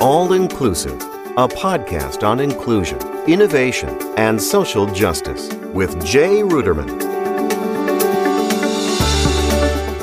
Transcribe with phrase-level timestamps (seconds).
[0.00, 1.00] All Inclusive,
[1.38, 7.00] a podcast on inclusion, innovation, and social justice with Jay Ruderman.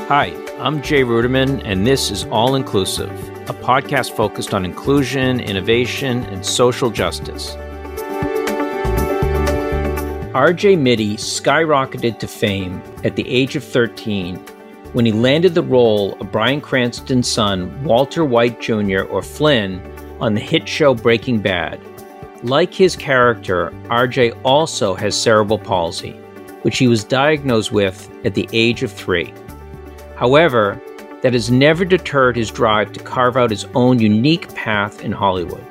[0.07, 3.11] Hi, I'm Jay Ruderman, and this is All Inclusive,
[3.47, 7.55] a podcast focused on inclusion, innovation, and social justice.
[10.33, 14.43] RJ Mitte skyrocketed to fame at the age of 13
[14.93, 19.81] when he landed the role of Bryan Cranston's son, Walter White Jr., or Flynn,
[20.21, 21.81] on the hit show Breaking Bad.
[22.43, 26.11] Like his character, RJ also has cerebral palsy,
[26.61, 29.33] which he was diagnosed with at the age of three.
[30.15, 30.81] However,
[31.21, 35.65] that has never deterred his drive to carve out his own unique path in Hollywood.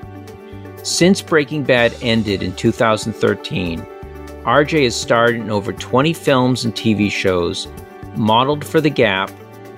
[0.83, 3.81] Since Breaking Bad ended in 2013,
[4.45, 7.69] RJ has starred in over 20 films and TV shows,
[8.17, 9.31] modeled for The Gap,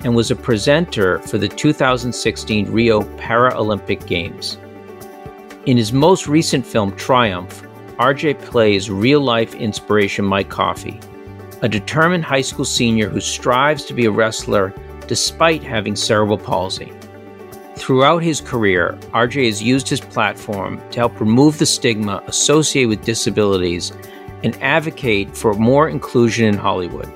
[0.03, 4.57] and was a presenter for the 2016 Rio Paralympic Games.
[5.65, 7.63] In his most recent film, Triumph,
[7.97, 10.99] RJ plays real life inspiration Mike Coffey,
[11.63, 14.73] a determined high school senior who strives to be a wrestler
[15.07, 16.93] despite having cerebral palsy.
[17.75, 23.05] Throughout his career, RJ has used his platform to help remove the stigma associated with
[23.05, 23.91] disabilities
[24.43, 27.11] and advocate for more inclusion in Hollywood.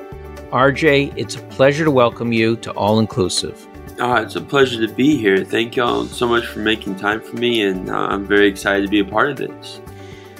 [0.51, 3.67] RJ, it's a pleasure to welcome you to All Inclusive.
[3.99, 5.45] Uh, it's a pleasure to be here.
[5.45, 8.87] Thank y'all so much for making time for me, and uh, I'm very excited to
[8.89, 9.79] be a part of this.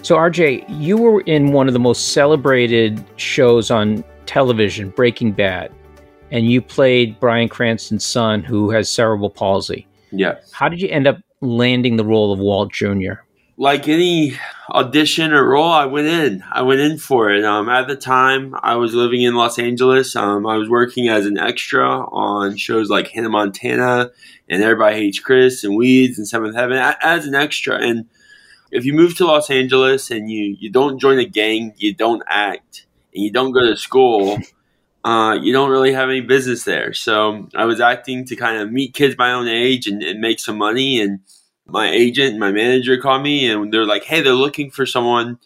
[0.02, 5.72] So, RJ, you were in one of the most celebrated shows on television, Breaking Bad,
[6.32, 9.86] and you played Bryan Cranston's son who has cerebral palsy.
[10.12, 10.52] Yes.
[10.52, 13.14] How did you end up landing the role of Walt Jr.?
[13.60, 16.46] Like any audition or role, I went in.
[16.50, 17.44] I went in for it.
[17.44, 20.16] Um, at the time, I was living in Los Angeles.
[20.16, 24.12] Um, I was working as an extra on shows like Hannah Montana
[24.48, 27.76] and Everybody Hates Chris and Weeds and Seventh Heaven as an extra.
[27.76, 28.06] And
[28.72, 32.24] if you move to Los Angeles and you, you don't join a gang, you don't
[32.28, 34.38] act, and you don't go to school,
[35.04, 36.94] uh, you don't really have any business there.
[36.94, 40.40] So I was acting to kind of meet kids my own age and, and make
[40.40, 41.20] some money and–
[41.72, 45.40] my agent, and my manager called me and they're like, hey, they're looking for someone.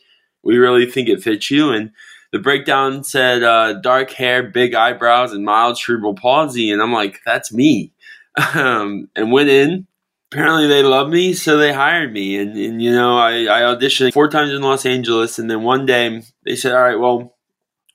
[0.44, 1.72] We really think it fits you.
[1.72, 1.91] And
[2.31, 6.72] the breakdown said uh, dark hair, big eyebrows, and mild cerebral palsy.
[6.72, 7.91] And I'm like, that's me.
[8.56, 9.85] Um, and went in.
[10.31, 12.39] Apparently, they love me, so they hired me.
[12.39, 15.38] And, and you know, I, I auditioned four times in Los Angeles.
[15.38, 17.35] And then one day they said, all right, well,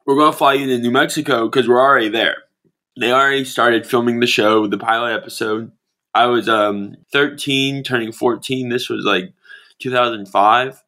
[0.07, 2.37] we're going to fly you to New Mexico because we're already there.
[3.01, 5.73] They already started filming the show, the pilot episode
[6.15, 8.69] I was um 13, turning 14.
[8.69, 9.33] This was like
[9.81, 10.83] 2005.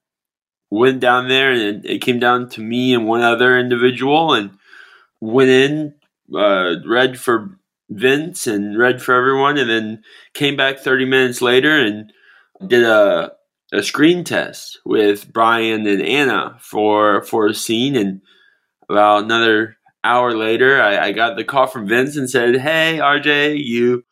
[0.71, 4.51] Went down there and it came down to me and one other individual and
[5.21, 5.95] went in,
[6.35, 7.59] uh, read for
[7.91, 12.13] Vince and read for everyone, and then came back 30 minutes later and
[12.67, 13.33] did a
[13.73, 17.97] a screen test with Bryan and Anna for for a scene.
[17.97, 18.21] And
[18.89, 23.65] about another hour later, I, I got the call from Vince and said, "Hey, RJ,
[23.65, 24.05] you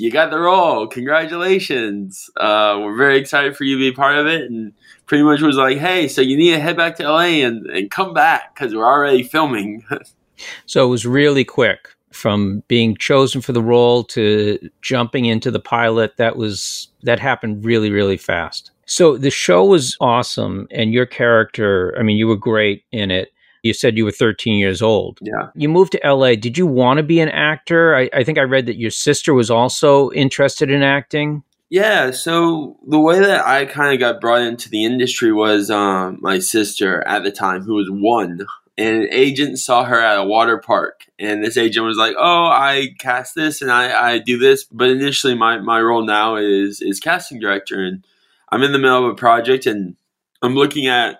[0.00, 0.86] you got the role.
[0.86, 2.30] Congratulations.
[2.38, 4.50] Uh, we're very excited for you to be part of it.
[4.50, 4.72] And
[5.04, 7.90] pretty much was like, hey, so you need to head back to LA and, and
[7.90, 9.84] come back because we're already filming.
[10.66, 15.60] so it was really quick from being chosen for the role to jumping into the
[15.60, 16.16] pilot.
[16.16, 18.70] That was, that happened really, really fast.
[18.86, 20.66] So the show was awesome.
[20.70, 23.32] And your character, I mean, you were great in it.
[23.62, 25.18] You said you were 13 years old.
[25.20, 25.50] Yeah.
[25.54, 26.34] You moved to LA.
[26.34, 27.94] Did you want to be an actor?
[27.96, 31.42] I, I think I read that your sister was also interested in acting.
[31.68, 36.18] Yeah, so the way that I kind of got brought into the industry was um,
[36.20, 38.44] my sister at the time, who was one,
[38.80, 41.04] and an agent saw her at a water park.
[41.18, 44.64] And this agent was like, Oh, I cast this and I, I do this.
[44.64, 47.82] But initially, my, my role now is, is casting director.
[47.84, 48.04] And
[48.50, 49.96] I'm in the middle of a project and
[50.40, 51.19] I'm looking at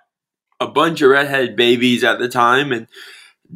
[0.60, 2.86] a bunch of redhead babies at the time and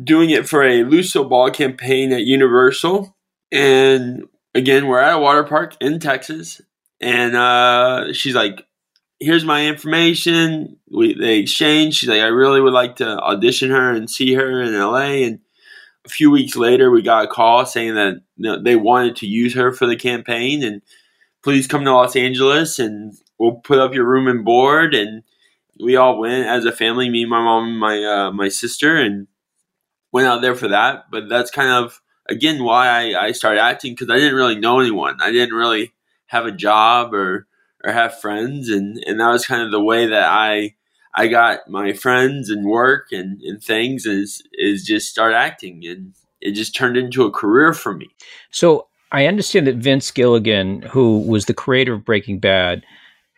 [0.02, 3.14] doing it for a Lucille Ball campaign at Universal.
[3.52, 6.60] And again, we're at a water park in Texas,
[7.00, 8.66] and uh, she's like,
[9.20, 11.96] "Here's my information." We they exchange.
[11.96, 15.40] She's like, "I really would like to audition her and see her in LA." And
[16.04, 19.26] a few weeks later, we got a call saying that you know, they wanted to
[19.26, 20.82] use her for the campaign, and
[21.42, 25.22] please come to Los Angeles, and we'll put up your room and board and
[25.80, 29.26] we all went as a family, me, my mom, my uh, my sister, and
[30.12, 31.10] went out there for that.
[31.10, 34.80] But that's kind of again why I, I started acting because I didn't really know
[34.80, 35.18] anyone.
[35.20, 35.92] I didn't really
[36.26, 37.46] have a job or
[37.84, 40.74] or have friends, and and that was kind of the way that I
[41.14, 46.14] I got my friends and work and, and things is is just start acting, and
[46.40, 48.08] it just turned into a career for me.
[48.50, 52.84] So I understand that Vince Gilligan, who was the creator of Breaking Bad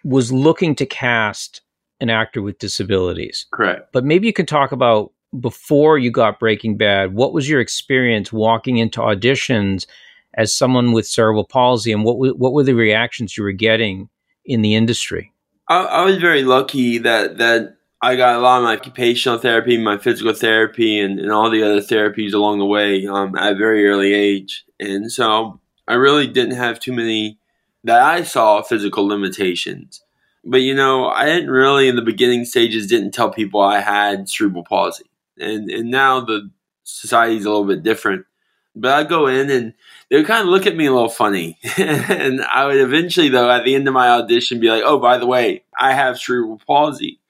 [0.05, 1.61] was looking to cast
[2.00, 3.46] an actor with disabilities.
[3.52, 3.93] Correct.
[3.93, 8.32] But maybe you can talk about before you got Breaking Bad, what was your experience
[8.32, 9.87] walking into auditions
[10.34, 14.08] as someone with cerebral palsy and what, what were the reactions you were getting
[14.44, 15.32] in the industry?
[15.69, 19.78] I, I was very lucky that, that I got a lot of my occupational therapy,
[19.78, 23.56] my physical therapy, and, and all the other therapies along the way um, at a
[23.56, 24.64] very early age.
[24.78, 27.38] And so I really didn't have too many
[27.84, 30.02] that I saw physical limitations.
[30.46, 34.28] But you know, I didn't really in the beginning stages didn't tell people I had
[34.28, 35.04] cerebral palsy.
[35.38, 36.50] And and now the
[36.84, 38.26] society's a little bit different.
[38.75, 39.75] But I'd go in and
[40.08, 41.58] they would kind of look at me a little funny.
[41.78, 45.19] and I would eventually though at the end of my audition be like, "Oh, by
[45.19, 47.20] the way, I have cerebral palsy."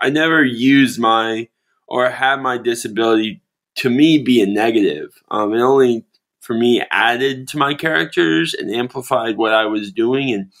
[0.00, 1.48] I never used my
[1.86, 3.40] or had my disability
[3.76, 5.22] to me be a negative.
[5.30, 6.04] Um, it only
[6.40, 10.32] for me added to my characters and amplified what I was doing.
[10.32, 10.52] And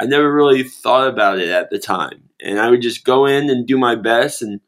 [0.00, 2.30] I never really thought about it at the time.
[2.40, 4.60] And I would just go in and do my best and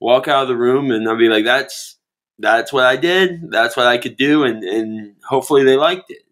[0.00, 1.96] walk out of the room and I'd be like, that's
[2.38, 3.50] that's what I did.
[3.50, 4.44] That's what I could do.
[4.44, 6.22] And, and hopefully they liked it.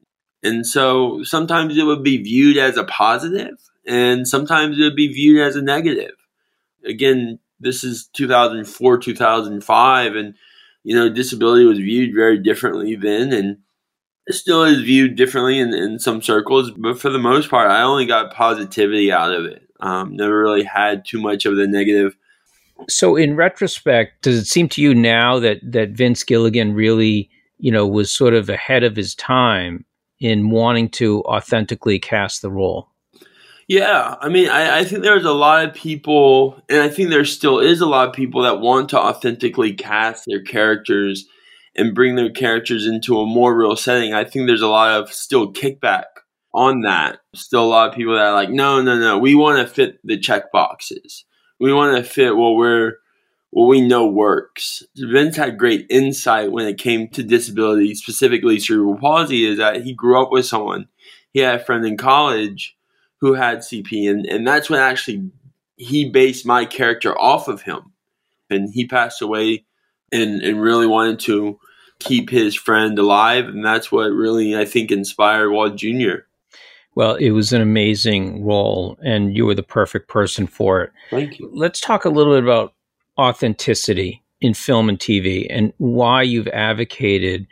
[0.42, 5.12] And so sometimes it would be viewed as a positive and sometimes it would be
[5.12, 6.12] viewed as a negative.
[6.84, 10.34] Again, this is 2004, 2005, and
[10.84, 13.32] you know, disability was viewed very differently then.
[13.32, 13.58] And
[14.30, 18.06] still is viewed differently in, in some circles, but for the most part, I only
[18.06, 19.62] got positivity out of it.
[19.80, 22.16] Um, never really had too much of the negative.
[22.88, 27.72] So, in retrospect, does it seem to you now that that Vince Gilligan really, you
[27.72, 29.84] know, was sort of ahead of his time
[30.20, 32.88] in wanting to authentically cast the role?
[33.68, 37.24] Yeah, I mean, I, I think there's a lot of people, and I think there
[37.26, 41.26] still is a lot of people that want to authentically cast their characters
[41.78, 44.12] and bring their characters into a more real setting.
[44.12, 46.04] I think there's a lot of still kickback
[46.52, 47.20] on that.
[47.34, 49.98] Still a lot of people that are like, no, no, no, we want to fit
[50.02, 51.24] the check boxes.
[51.60, 52.94] We want to fit what we're
[53.50, 54.82] what we know works.
[54.94, 59.94] Vince had great insight when it came to disability, specifically cerebral palsy, is that he
[59.94, 60.88] grew up with someone.
[61.32, 62.76] He had a friend in college
[63.20, 65.30] who had CP, and, and that's when actually
[65.76, 67.92] he based my character off of him.
[68.50, 69.64] And he passed away
[70.12, 71.58] and, and really wanted to
[71.98, 73.46] keep his friend alive.
[73.46, 76.24] And that's what really, I think, inspired Walt Jr.
[76.94, 80.92] Well, it was an amazing role, and you were the perfect person for it.
[81.10, 81.48] Thank you.
[81.52, 82.74] Let's talk a little bit about
[83.16, 87.46] authenticity in film and TV and why you've advocated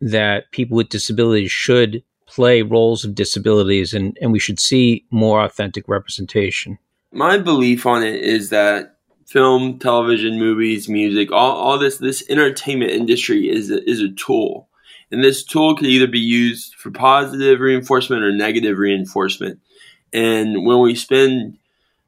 [0.00, 5.44] that people with disabilities should play roles of disabilities and, and we should see more
[5.44, 6.78] authentic representation.
[7.10, 8.97] My belief on it is that
[9.28, 14.68] film, television, movies, music, all, all this this entertainment industry is a, is a tool.
[15.10, 19.60] And this tool can either be used for positive reinforcement or negative reinforcement.
[20.12, 21.58] And when we spend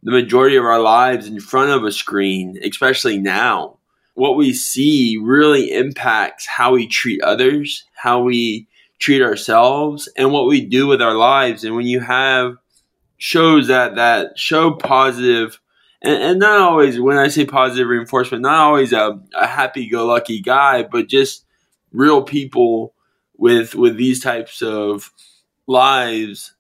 [0.03, 3.77] the majority of our lives in front of a screen, especially now,
[4.15, 8.67] what we see really impacts how we treat others, how we
[8.99, 11.65] treat ourselves, and what we do with our lives.
[11.65, 12.57] And when you have
[13.17, 15.61] shows that that show positive
[16.03, 20.83] and, and not always when I say positive reinforcement, not always a, a happy-go-lucky guy,
[20.83, 21.45] but just
[21.93, 22.95] real people
[23.37, 25.13] with with these types of
[25.67, 26.55] lives.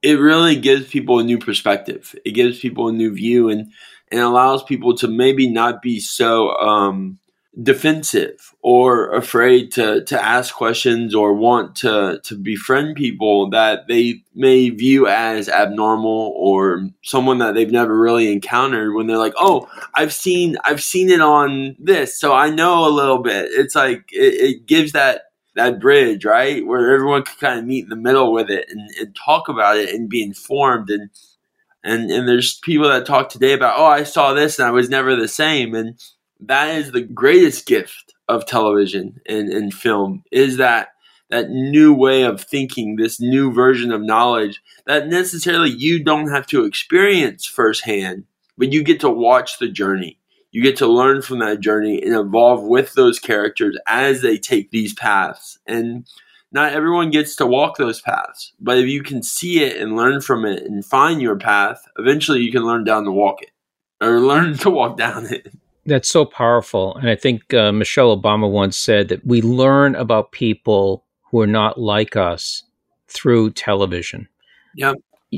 [0.00, 2.14] It really gives people a new perspective.
[2.24, 3.72] It gives people a new view, and
[4.10, 7.18] and allows people to maybe not be so um,
[7.60, 14.22] defensive or afraid to to ask questions or want to to befriend people that they
[14.34, 19.68] may view as abnormal or someone that they've never really encountered when they're like oh
[19.94, 23.46] i've seen i've seen it on this so i know a little bit.
[23.50, 25.22] It's like it, it gives that
[25.56, 26.64] that bridge right?
[26.64, 29.76] Where everyone can kind of meet in the middle with it and, and talk about
[29.76, 31.10] it and be informed and
[31.82, 34.88] and and there's people that talk today about oh i saw this and i was
[34.88, 35.74] never the same.
[35.74, 36.00] And
[36.40, 40.88] that is the greatest gift of television and, and film is that
[41.30, 46.46] that new way of thinking, this new version of knowledge that necessarily you don't have
[46.46, 48.24] to experience firsthand,
[48.56, 50.18] but you get to watch the journey.
[50.50, 54.70] You get to learn from that journey and evolve with those characters as they take
[54.70, 55.58] these paths.
[55.66, 56.06] And
[56.50, 60.22] not everyone gets to walk those paths, but if you can see it and learn
[60.22, 63.50] from it and find your path, eventually you can learn down to walk it
[64.00, 65.52] or learn to walk down it.
[65.88, 66.94] That's so powerful.
[66.96, 71.46] And I think uh, Michelle Obama once said that we learn about people who are
[71.46, 72.62] not like us
[73.08, 74.28] through television.
[74.74, 74.92] Yeah.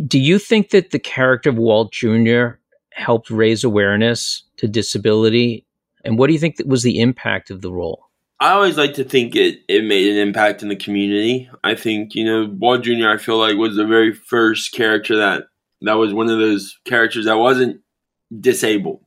[0.06, 2.48] Do you think that the character of Walt Jr.
[2.92, 5.64] helped raise awareness to disability?
[6.04, 8.06] And what do you think that was the impact of the role?
[8.40, 11.48] I always like to think it, it made an impact in the community.
[11.62, 15.44] I think, you know, Walt Jr., I feel like was the very first character that
[15.82, 17.82] that was one of those characters that wasn't
[18.40, 19.00] disabled.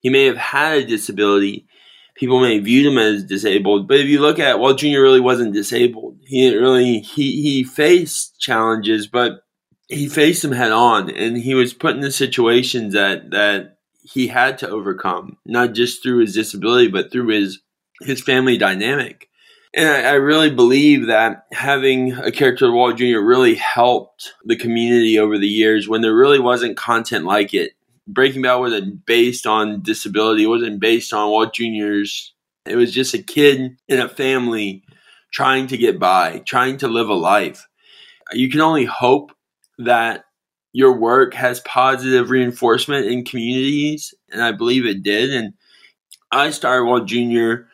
[0.00, 1.66] He may have had a disability.
[2.14, 5.00] People may view him as disabled, but if you look at Walt Jr.
[5.00, 6.18] really wasn't disabled.
[6.26, 9.42] He didn't really he he faced challenges, but
[9.88, 14.28] he faced them head on, and he was put in the situations that that he
[14.28, 17.60] had to overcome, not just through his disability, but through his
[18.02, 19.28] his family dynamic.
[19.74, 23.20] And I, I, really believe that having a character of Walt Jr.
[23.20, 27.72] really helped the community over the years when there really wasn't content like it.
[28.12, 32.32] Breaking Bad wasn't based on disability, it wasn't based on Walt Jr.'s.
[32.66, 34.84] It was just a kid in a family
[35.32, 37.66] trying to get by, trying to live a life.
[38.32, 39.32] You can only hope
[39.78, 40.24] that
[40.72, 45.30] your work has positive reinforcement in communities, and I believe it did.
[45.30, 45.54] And
[46.30, 47.66] I started Walt Jr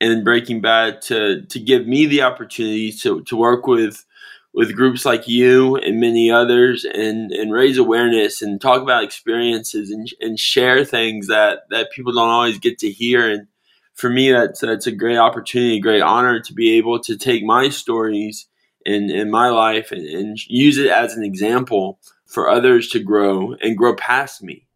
[0.00, 4.04] and Breaking Bad to to give me the opportunity to to work with
[4.52, 9.90] with groups like you and many others and and raise awareness and talk about experiences
[9.90, 13.28] and and share things that that people don't always get to hear.
[13.28, 13.46] And
[13.94, 17.44] for me that's that's a great opportunity a great honor to be able to take
[17.44, 18.46] my stories
[18.84, 23.54] in in my life and, and use it as an example for others to grow
[23.60, 24.66] and grow past me.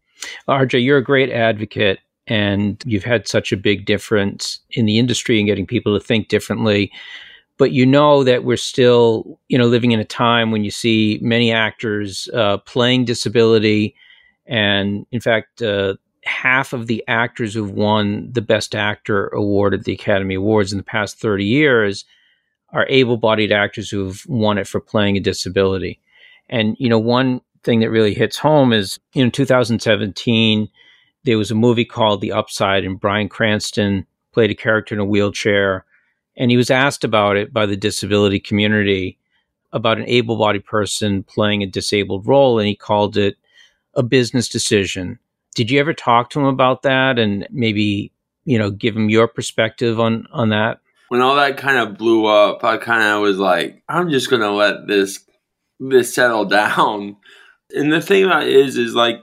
[0.47, 5.39] RJ, you're a great advocate and you've had such a big difference in the industry
[5.39, 6.91] and getting people to think differently
[7.57, 11.19] but you know that we're still you know living in a time when you see
[11.21, 13.95] many actors uh, playing disability
[14.45, 19.83] and in fact uh, half of the actors who've won the best actor award at
[19.83, 22.05] the academy awards in the past 30 years
[22.69, 25.99] are able-bodied actors who've won it for playing a disability
[26.49, 30.69] and you know one thing that really hits home is in 2017
[31.25, 35.05] there was a movie called The Upside, and Bryan Cranston played a character in a
[35.05, 35.85] wheelchair.
[36.37, 39.17] And he was asked about it by the disability community
[39.71, 43.35] about an able bodied person playing a disabled role, and he called it
[43.93, 45.19] a business decision.
[45.53, 48.11] Did you ever talk to him about that and maybe,
[48.45, 50.79] you know, give him your perspective on, on that?
[51.09, 54.41] When all that kind of blew up, I kind of was like, I'm just going
[54.41, 55.19] to let this
[55.79, 57.17] this settle down.
[57.71, 59.17] And the thing about it is, is like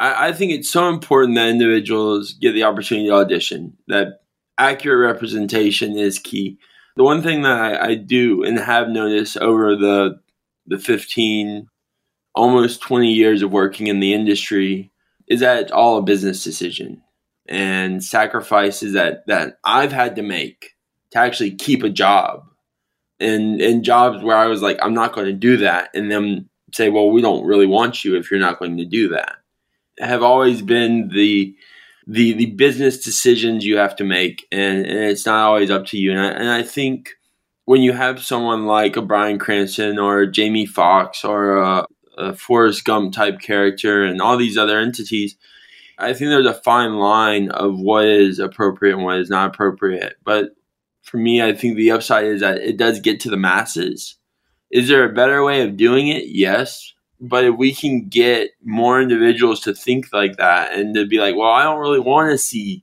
[0.00, 3.76] I, I think it's so important that individuals get the opportunity to audition.
[3.86, 4.19] That
[4.60, 6.58] accurate representation is key.
[6.96, 10.20] The one thing that I, I do and have noticed over the
[10.66, 11.66] the 15
[12.34, 14.92] almost 20 years of working in the industry
[15.26, 17.02] is that it's all a business decision
[17.48, 20.76] and sacrifices that that I've had to make
[21.12, 22.44] to actually keep a job
[23.18, 26.48] and and jobs where I was like I'm not going to do that and then
[26.72, 29.36] say well we don't really want you if you're not going to do that
[29.98, 31.54] have always been the
[32.06, 35.98] the the business decisions you have to make, and, and it's not always up to
[35.98, 36.10] you.
[36.12, 37.10] And I, and I think
[37.64, 41.86] when you have someone like a Bryan Cranston or Jamie Foxx or a,
[42.18, 45.36] a Forrest Gump type character and all these other entities,
[45.98, 50.16] I think there's a fine line of what is appropriate and what is not appropriate.
[50.24, 50.50] But
[51.02, 54.16] for me, I think the upside is that it does get to the masses.
[54.70, 56.24] Is there a better way of doing it?
[56.26, 61.18] Yes but if we can get more individuals to think like that and to be
[61.18, 62.82] like, well, I don't really want to see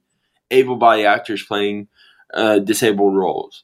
[0.52, 1.88] able-bodied actors playing
[2.34, 3.64] uh, disabled roles,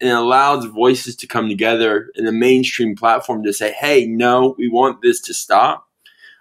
[0.00, 4.54] and it allows voices to come together in a mainstream platform to say, hey, no,
[4.58, 5.88] we want this to stop.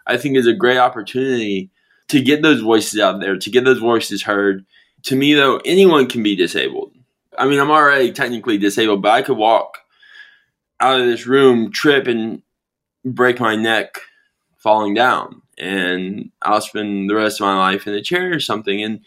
[0.05, 1.69] I think is a great opportunity
[2.09, 4.65] to get those voices out there, to get those voices heard.
[5.03, 6.91] To me, though, anyone can be disabled.
[7.37, 9.77] I mean, I'm already technically disabled, but I could walk
[10.79, 12.41] out of this room, trip, and
[13.05, 14.00] break my neck
[14.58, 18.81] falling down and I'll spend the rest of my life in a chair or something.
[18.81, 19.01] And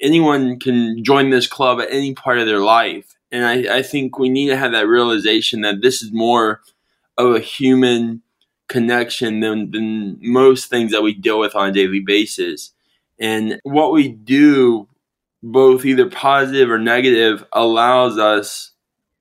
[0.00, 3.16] anyone can join this club at any part of their life.
[3.32, 6.62] And I, I think we need to have that realization that this is more
[7.18, 8.22] of a human
[8.68, 12.72] connection than, than most things that we deal with on a daily basis.
[13.18, 14.88] And what we do,
[15.42, 18.72] both either positive or negative, allows us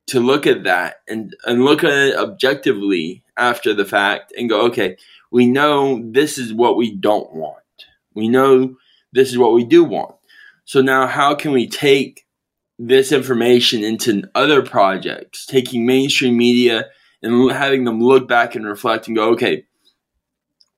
[0.08, 4.66] to look at that and, and look at it objectively after the fact and go,
[4.68, 4.98] okay,
[5.32, 7.58] we know this is what we don't want.
[8.14, 8.78] We know
[9.12, 10.16] this is what we do want.
[10.66, 12.26] So now how can we take
[12.78, 16.88] this information into other projects, taking mainstream media
[17.22, 19.66] and having them look back and reflect and go, okay,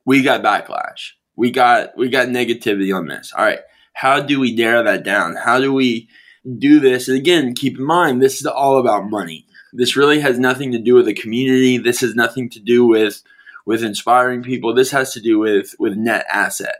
[0.04, 1.10] we got backlash.
[1.36, 3.32] We got we got negativity on this.
[3.36, 3.60] All right.
[3.92, 5.36] How do we narrow that down?
[5.36, 6.08] How do we
[6.58, 7.08] do this?
[7.08, 9.46] And again, keep in mind this is all about money.
[9.72, 11.78] This really has nothing to do with the community.
[11.78, 13.22] This has nothing to do with
[13.66, 14.74] with inspiring people.
[14.74, 16.76] This has to do with with net asset.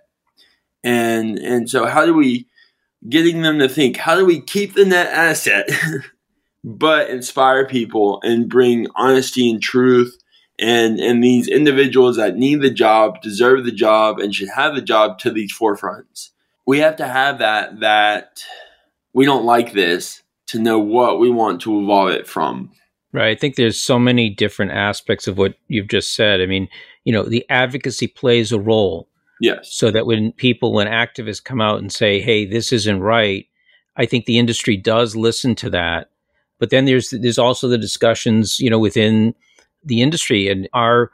[0.83, 2.49] And and so how do we
[3.09, 5.69] getting them to think, how do we keep the net asset
[6.65, 10.19] but inspire people and bring honesty and truth
[10.59, 14.83] and and these individuals that need the job deserve the job and should have the
[14.83, 16.31] job to these forefronts
[16.67, 18.43] we have to have that that
[19.13, 22.71] we don't like this to know what we want to evolve it from.
[23.13, 23.31] Right.
[23.31, 26.41] I think there's so many different aspects of what you've just said.
[26.41, 26.69] I mean
[27.05, 29.09] you know the advocacy plays a role.
[29.41, 29.73] Yes.
[29.73, 33.47] So that when people when activists come out and say hey this isn't right
[33.97, 36.11] i think the industry does listen to that.
[36.59, 39.35] But then there's there's also the discussions you know within
[39.85, 40.49] the industry.
[40.49, 41.11] And our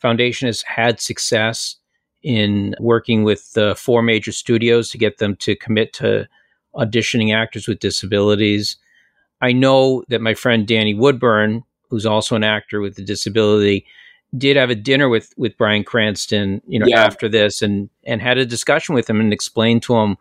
[0.00, 1.76] foundation has had success
[2.22, 6.28] in working with the four major studios to get them to commit to
[6.76, 8.76] auditioning actors with disabilities.
[9.40, 13.86] I know that my friend Danny Woodburn, who's also an actor with a disability,
[14.36, 17.04] did have a dinner with with Bryan Cranston, you know, yeah.
[17.04, 20.16] after this and and had a discussion with him and explained to him,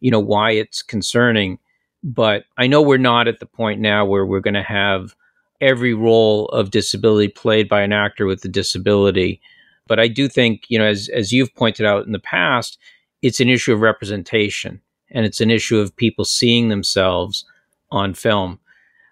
[0.00, 1.58] you know, why it's concerning.
[2.02, 5.14] But I know we're not at the point now where we're going to have
[5.60, 9.40] every role of disability played by an actor with a disability.
[9.86, 12.78] But I do think, you know, as, as you've pointed out in the past,
[13.20, 17.44] it's an issue of representation and it's an issue of people seeing themselves
[17.90, 18.58] on film.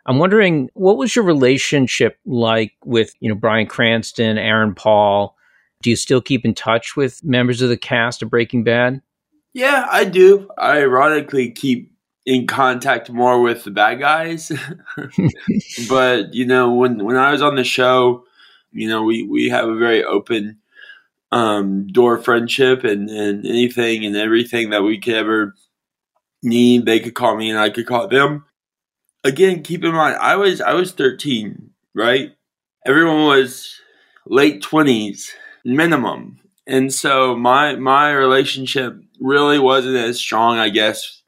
[0.06, 5.36] I'm wondering, what was your relationship like with, you know, Bryan Cranston, Aaron Paul?
[5.82, 9.02] Do you still keep in touch with members of the cast of Breaking Bad?
[9.52, 10.48] Yeah, I do.
[10.56, 11.92] I ironically keep
[12.24, 14.52] in contact more with the bad guys.
[15.88, 18.24] but you know, when when I was on the show,
[18.72, 20.58] you know, we we have a very open
[21.32, 25.54] um, door friendship, and and anything and everything that we could ever
[26.42, 28.44] need, they could call me, and I could call them.
[29.24, 32.32] Again, keep in mind, I was I was thirteen, right?
[32.86, 33.74] Everyone was
[34.26, 35.32] late twenties
[35.64, 41.22] minimum, and so my my relationship really wasn't as strong, I guess,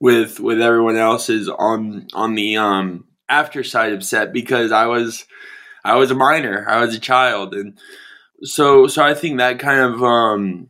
[0.00, 5.24] with with everyone else's on on the um after side of set because I was
[5.84, 7.78] I was a minor, I was a child, and
[8.42, 10.68] so so I think that kind of um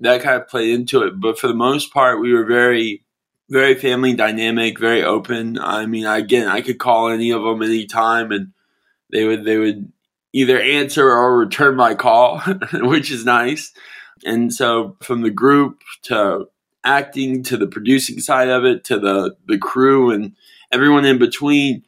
[0.00, 1.20] that kind of played into it.
[1.20, 3.05] But for the most part, we were very
[3.48, 5.58] very family dynamic, very open.
[5.58, 8.52] I mean, again, I could call any of them anytime, and
[9.12, 9.92] they would they would
[10.32, 12.40] either answer or return my call,
[12.72, 13.72] which is nice.
[14.24, 16.48] And so from the group to
[16.86, 20.34] acting to the producing side of it to the the crew and
[20.72, 21.82] everyone in between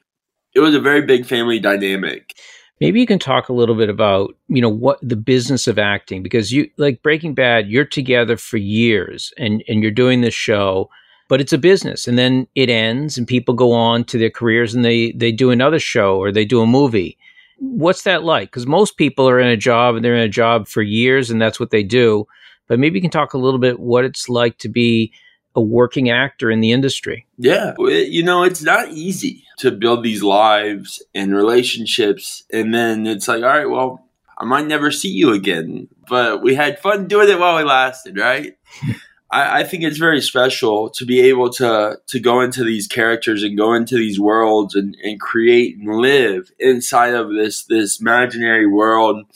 [0.55, 2.35] it was a very big family dynamic
[2.81, 6.21] maybe you can talk a little bit about you know what the business of acting
[6.21, 10.91] because you like breaking bad you're together for years and and you're doing this show
[11.29, 12.09] but it's a business.
[12.09, 15.51] And then it ends and people go on to their careers and they they do
[15.51, 17.17] another show or they do a movie.
[17.59, 18.51] What's that like?
[18.51, 21.41] Because most people are in a job and they're in a job for years and
[21.41, 22.27] that's what they do.
[22.67, 25.13] But maybe you can talk a little bit what it's like to be
[25.55, 27.27] a working actor in the industry.
[27.37, 33.27] Yeah, you know, it's not easy to build these lives and relationships, and then it's
[33.27, 37.29] like, all right, well, I might never see you again, but we had fun doing
[37.29, 38.57] it while we lasted, right?
[39.31, 43.43] I, I, think it's very special to be able to to go into these characters
[43.43, 48.67] and go into these worlds and, and create and live inside of this this imaginary
[48.67, 49.27] world,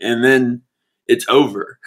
[0.00, 0.62] and then
[1.06, 1.78] it's over.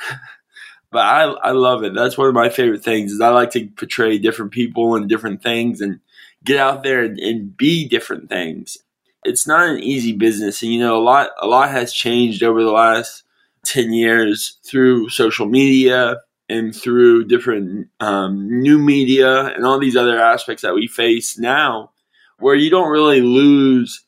[0.91, 1.93] but I I love it.
[1.93, 3.11] That's one of my favorite things.
[3.11, 5.99] Is I like to portray different people and different things and
[6.43, 8.77] get out there and, and be different things.
[9.25, 12.63] It's not an easy business, and you know a lot a lot has changed over
[12.63, 13.23] the last
[13.65, 20.19] ten years through social media and through different um, new media and all these other
[20.19, 21.91] aspects that we face now,
[22.39, 24.03] where you don't really lose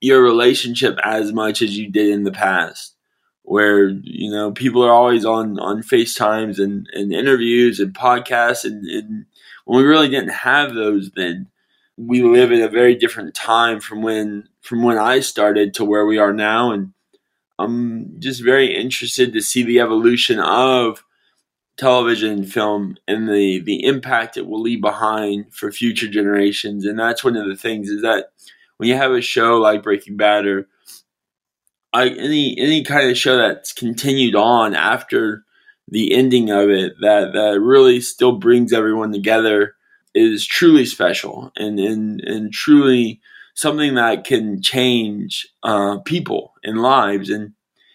[0.00, 2.94] your relationship as much as you did in the past.
[3.42, 8.86] Where you know people are always on on FaceTimes and, and interviews and podcasts and,
[8.86, 9.26] and
[9.66, 11.48] when we really didn't have those then
[11.96, 16.06] we live in a very different time from when from when I started to where
[16.06, 16.72] we are now.
[16.72, 16.92] And
[17.58, 21.03] I'm just very interested to see the evolution of
[21.76, 26.84] television film and the the impact it will leave behind for future generations.
[26.84, 28.26] And that's one of the things is that
[28.76, 30.68] when you have a show like Breaking Bad or
[31.94, 35.44] any any kind of show that's continued on after
[35.88, 39.74] the ending of it that that really still brings everyone together
[40.14, 43.20] is truly special and and and truly
[43.54, 47.30] something that can change uh, people and lives.
[47.30, 47.52] And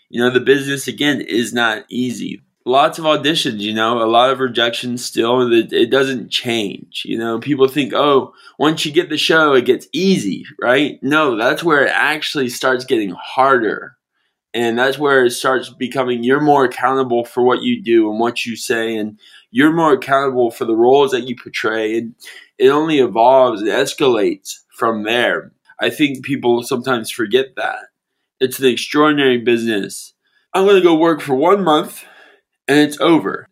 [0.10, 4.30] you know the business again is not easy lots of auditions you know a lot
[4.30, 7.40] of rejections still it, it doesn't change you know.
[7.40, 11.02] People think oh once you get the show it gets easy right?
[11.02, 13.96] No that's where it actually starts getting harder
[14.54, 18.46] and that's where it starts becoming you're more accountable for what you do and what
[18.46, 19.20] you say and
[19.52, 22.16] you're more accountable for the roles that you portray and
[22.58, 25.54] it only evolves and escalates from there.
[25.80, 27.86] I think people sometimes forget that.
[28.40, 30.14] It's an extraordinary business.
[30.54, 32.04] I'm going to go work for one month
[32.70, 33.48] and it's over.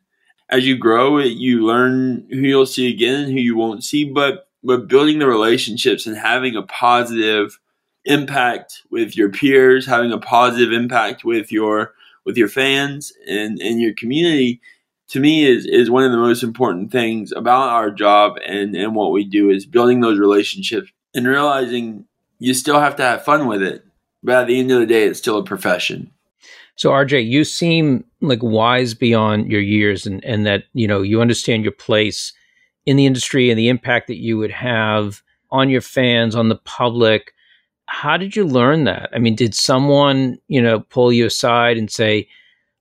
[0.50, 4.48] As you grow, you learn who you'll see again and who you won't see, but
[4.64, 7.60] but building the relationships and having a positive
[8.06, 11.94] impact with your peers, having a positive impact with your
[12.26, 14.62] with your fans and, and your community
[15.10, 18.96] to me is is one of the most important things about our job and and
[18.96, 22.06] what we do is building those relationships and realizing
[22.40, 23.86] you still have to have fun with it
[24.22, 26.12] but at the end of the day it's still a profession
[26.78, 31.22] so rj you seem like wise beyond your years and and that you know you
[31.22, 32.32] understand your place
[32.86, 36.56] in the industry and the impact that you would have on your fans on the
[36.56, 37.34] public
[37.88, 41.92] how did you learn that i mean did someone you know pull you aside and
[41.92, 42.26] say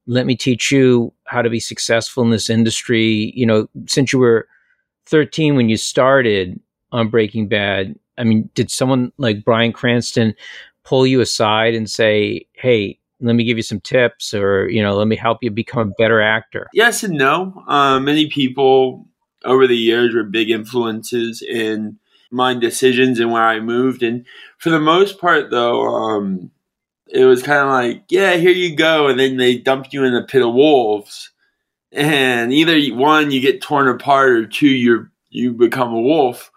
[0.06, 3.32] let me teach you how to be successful in this industry.
[3.34, 4.48] You know, since you were
[5.06, 6.58] 13 when you started
[6.92, 10.34] on Breaking Bad, I mean, did someone like Bryan Cranston
[10.84, 14.94] pull you aside and say, hey, let me give you some tips or, you know,
[14.96, 16.68] let me help you become a better actor?
[16.72, 17.64] Yes and no.
[17.66, 19.06] Uh, many people
[19.44, 21.98] over the years were big influences in
[22.30, 24.02] my decisions and where I moved.
[24.02, 24.26] And
[24.58, 26.50] for the most part, though, um,
[27.08, 30.14] it was kind of like, yeah, here you go, and then they dump you in
[30.14, 31.30] a pit of wolves,
[31.92, 36.50] and either one you get torn apart, or two you you become a wolf,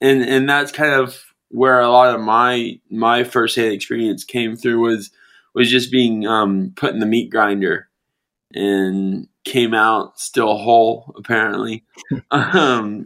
[0.00, 4.56] and and that's kind of where a lot of my my first hand experience came
[4.56, 5.10] through was
[5.54, 7.88] was just being um, put in the meat grinder,
[8.52, 11.84] and came out still whole apparently,
[12.30, 13.04] um,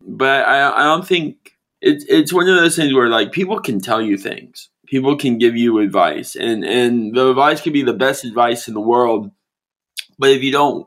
[0.00, 3.80] but I I don't think it's it's one of those things where like people can
[3.80, 4.70] tell you things.
[4.86, 6.34] People can give you advice.
[6.34, 9.30] And and the advice can be the best advice in the world.
[10.18, 10.86] But if you don't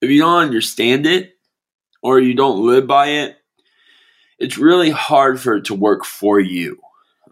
[0.00, 1.32] if you don't understand it
[2.02, 3.38] or you don't live by it
[4.38, 6.78] it's really hard for it to work for you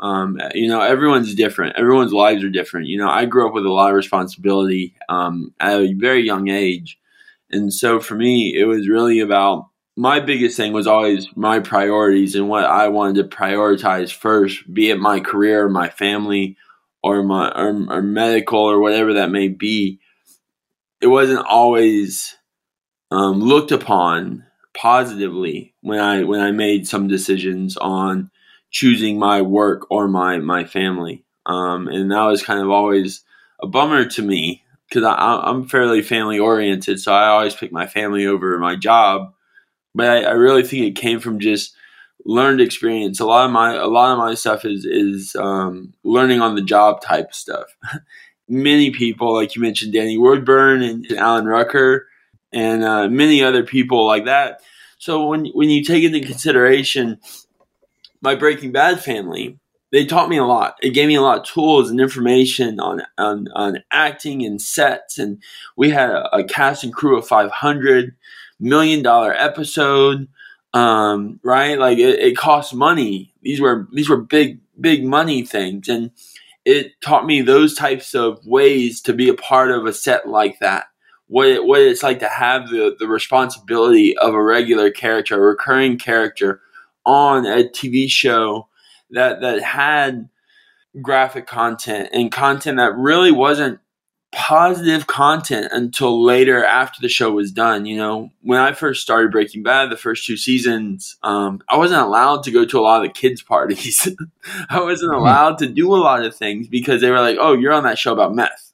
[0.02, 1.76] um, you know everyone's different.
[1.78, 2.88] Everyone's lives are different.
[2.88, 6.48] You know i grew up with a lot of responsibility um, at a very young
[6.48, 6.98] age.
[7.50, 12.34] And so for me it was really about my biggest thing was always my priorities
[12.34, 16.56] and what I wanted to prioritize first, be it my career, my family,
[17.02, 20.00] or my or, or medical or whatever that may be.
[21.00, 22.36] It wasn't always
[23.10, 28.30] um, looked upon positively when I when I made some decisions on
[28.72, 33.22] choosing my work or my my family, um, and that was kind of always
[33.62, 38.26] a bummer to me because I'm fairly family oriented, so I always pick my family
[38.26, 39.32] over my job
[39.94, 41.74] but I, I, really think it came from just
[42.24, 43.20] learned experience.
[43.20, 46.62] A lot of my a lot of my stuff is is um, learning on the
[46.62, 47.66] job type stuff.
[48.48, 52.06] many people, like you mentioned, Danny Woodburn and, and Allen Rucker,
[52.52, 54.60] and uh, many other people like that.
[54.98, 57.20] So when when you take into consideration
[58.22, 59.58] my Breaking Bad family,
[59.90, 60.76] they taught me a lot.
[60.80, 65.18] It gave me a lot of tools and information on on, on acting and sets,
[65.18, 65.42] and
[65.76, 68.14] we had a, a cast and crew of five hundred
[68.58, 70.28] million dollar episode,
[70.72, 71.78] um, right?
[71.78, 73.34] Like it, it costs money.
[73.42, 76.10] These were these were big big money things, and
[76.64, 80.58] it taught me those types of ways to be a part of a set like
[80.60, 80.86] that.
[81.26, 85.48] What it, what it's like to have the the responsibility of a regular character, a
[85.48, 86.62] recurring character
[87.04, 88.68] on a TV show
[89.10, 90.28] that that had
[91.00, 93.80] graphic content and content that really wasn't
[94.32, 97.84] positive content until later after the show was done.
[97.84, 102.02] You know, when I first started Breaking Bad, the first two seasons, um, I wasn't
[102.02, 104.08] allowed to go to a lot of the kids' parties.
[104.70, 105.20] I wasn't hmm.
[105.20, 107.98] allowed to do a lot of things because they were like, "Oh, you're on that
[107.98, 108.72] show about meth,"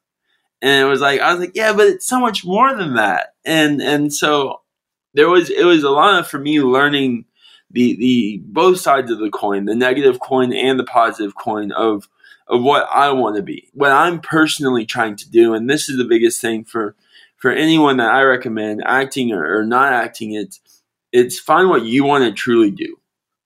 [0.63, 3.35] and it was like I was like, "Yeah, but it's so much more than that."
[3.45, 4.61] And and so
[5.15, 7.25] there was it was a lot of for me learning
[7.71, 12.09] the the both sides of the coin, the negative coin and the positive coin of
[12.49, 15.55] of what I want to be, what I'm personally trying to do.
[15.55, 16.97] And this is the biggest thing for,
[17.37, 20.33] for anyone that I recommend acting or, or not acting.
[20.33, 20.61] It's,
[21.13, 22.97] it's find what you want to truly do.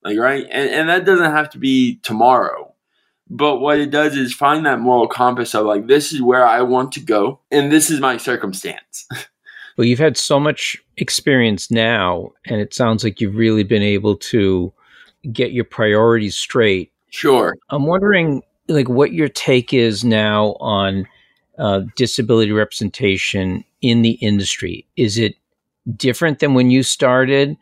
[0.05, 0.47] Like, right.
[0.51, 2.75] And, and that doesn't have to be tomorrow.
[3.29, 6.63] But what it does is find that moral compass of like, this is where I
[6.63, 7.41] want to go.
[7.51, 9.07] And this is my circumstance.
[9.77, 14.17] well, you've had so much experience now, and it sounds like you've really been able
[14.17, 14.73] to
[15.33, 16.93] get your priorities straight.
[17.11, 17.55] Sure.
[17.71, 21.07] I'm wondering like what your take is now on
[21.59, 24.87] uh, disability representation in the industry.
[24.97, 25.37] Is it
[25.97, 27.57] different than when you started?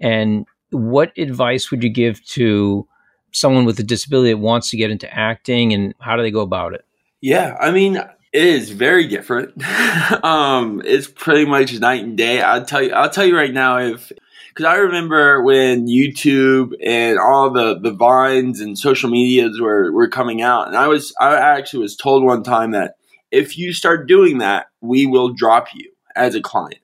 [0.00, 2.86] And what advice would you give to
[3.32, 6.40] someone with a disability that wants to get into acting, and how do they go
[6.40, 6.84] about it?
[7.20, 9.62] Yeah, I mean, it is very different.
[10.24, 12.40] um, it's pretty much night and day.
[12.40, 12.92] I'll tell you.
[12.92, 14.12] I'll tell you right now if
[14.48, 20.08] because I remember when YouTube and all the the vines and social medias were were
[20.08, 22.96] coming out, and I was I actually was told one time that
[23.30, 26.80] if you start doing that, we will drop you as a client.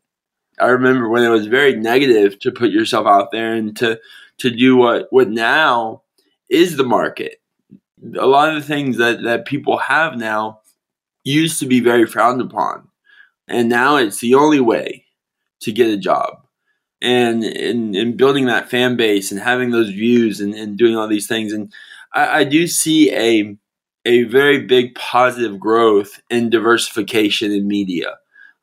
[0.58, 4.00] I remember when it was very negative to put yourself out there and to
[4.38, 6.02] to do what what now
[6.48, 7.40] is the market.
[8.18, 10.60] A lot of the things that that people have now
[11.32, 12.88] used to be very frowned upon,
[13.48, 15.04] and now it's the only way
[15.60, 16.46] to get a job
[17.02, 21.08] and in in building that fan base and having those views and, and doing all
[21.08, 21.52] these things.
[21.52, 21.72] And
[22.12, 23.56] I, I, do see a
[24.04, 28.16] a very big positive growth in diversification in media,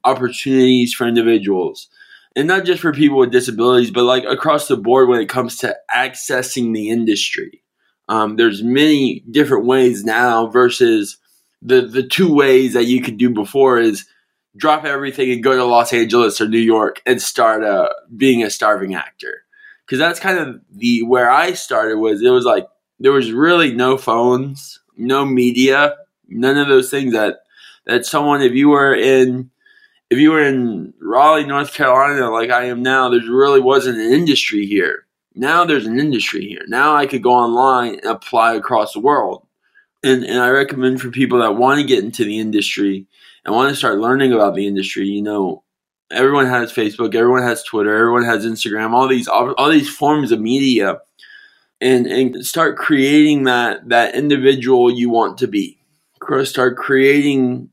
[0.03, 1.89] opportunities for individuals,
[2.35, 5.57] and not just for people with disabilities, but like across the board when it comes
[5.57, 7.61] to accessing the industry.
[8.09, 11.17] Um, there's many different ways now versus
[11.63, 14.05] the the two ways that you could do before is
[14.55, 18.49] drop everything and go to Los Angeles or New York and start uh, being a
[18.49, 19.43] starving actor.
[19.85, 22.67] Because that's kind of the where I started was it was like
[22.99, 25.95] there was really no phones, no media,
[26.27, 27.39] none of those things that
[27.85, 29.49] that someone if you were in
[30.09, 34.13] if you were in Raleigh, North Carolina, like I am now, there really wasn't an
[34.13, 35.07] industry here.
[35.33, 36.61] Now there's an industry here.
[36.67, 39.47] Now I could go online and apply across the world.
[40.03, 43.07] And, and I recommend for people that want to get into the industry
[43.45, 45.63] and want to start learning about the industry, you know,
[46.11, 50.39] everyone has Facebook, everyone has Twitter, everyone has Instagram, all these all, these forms of
[50.39, 50.99] media,
[51.81, 55.79] and and start creating that that individual you want to be.
[56.43, 57.69] Start creating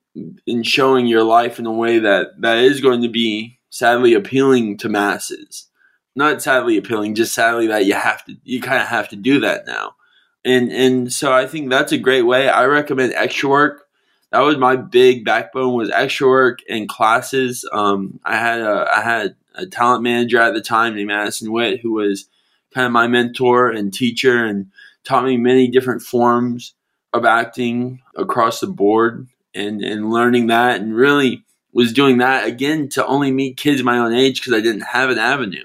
[0.47, 4.77] and showing your life in a way that that is going to be sadly appealing
[4.79, 5.69] to masses.
[6.17, 9.41] Not sadly appealing, just sadly that you have to you kind of have to do
[9.41, 9.95] that now.
[10.45, 12.49] And and so I think that's a great way.
[12.49, 13.87] I recommend extra work
[14.31, 17.69] that was my big backbone was extra work and classes.
[17.73, 21.81] Um, I had a I had a talent manager at the time named Madison Witt
[21.81, 22.27] who was
[22.73, 24.71] kind of my mentor and teacher and
[25.05, 26.75] taught me many different forms
[27.13, 32.89] of acting across the board and and learning that and really was doing that again
[32.89, 35.65] to only meet kids my own age because I didn't have an avenue.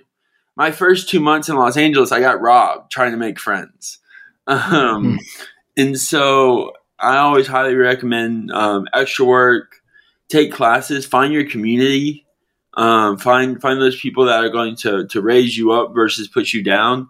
[0.55, 3.99] My first two months in Los Angeles, I got robbed trying to make friends.
[4.47, 5.19] Um, mm.
[5.77, 9.81] And so I always highly recommend um, extra work,
[10.29, 12.25] take classes, find your community,
[12.75, 16.53] um, find find those people that are going to to raise you up versus put
[16.53, 17.10] you down,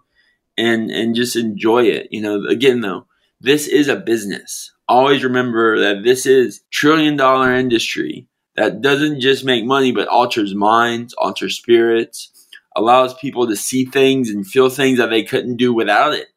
[0.58, 2.08] and and just enjoy it.
[2.12, 3.06] You know, again though,
[3.41, 4.71] this is a business.
[4.88, 10.54] Always remember that this is trillion dollar industry that doesn't just make money but alters
[10.54, 12.32] minds, alters spirits,
[12.76, 16.28] allows people to see things and feel things that they couldn't do without it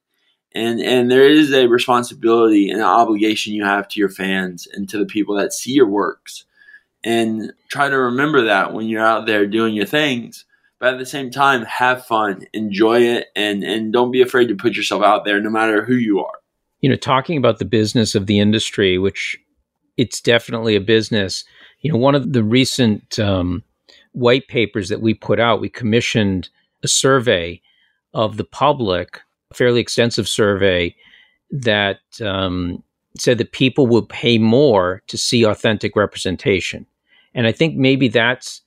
[0.53, 4.89] and and there is a responsibility and an obligation you have to your fans and
[4.89, 6.45] to the people that see your works.
[7.05, 10.45] And try to remember that when you're out there doing your things
[10.79, 14.55] but at the same time have fun enjoy it and and don't be afraid to
[14.55, 16.39] put yourself out there no matter who you are.
[16.81, 19.39] You know talking about the business of the industry which
[19.97, 21.45] it's definitely a business
[21.81, 23.63] you know one of the recent um,
[24.13, 26.49] white papers that we put out we commissioned
[26.83, 27.61] a survey
[28.15, 29.21] of the public
[29.53, 30.95] fairly extensive survey
[31.51, 32.83] that um,
[33.17, 36.87] said that people will pay more to see authentic representation.
[37.35, 38.63] And I think maybe that's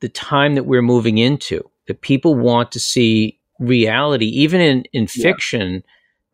[0.00, 5.04] the time that we're moving into, that people want to see reality, even in, in
[5.14, 5.22] yeah.
[5.22, 5.82] fiction,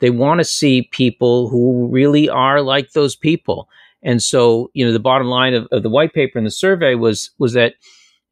[0.00, 3.68] they want to see people who really are like those people.
[4.02, 6.94] And so, you know, the bottom line of, of the white paper and the survey
[6.94, 7.74] was was that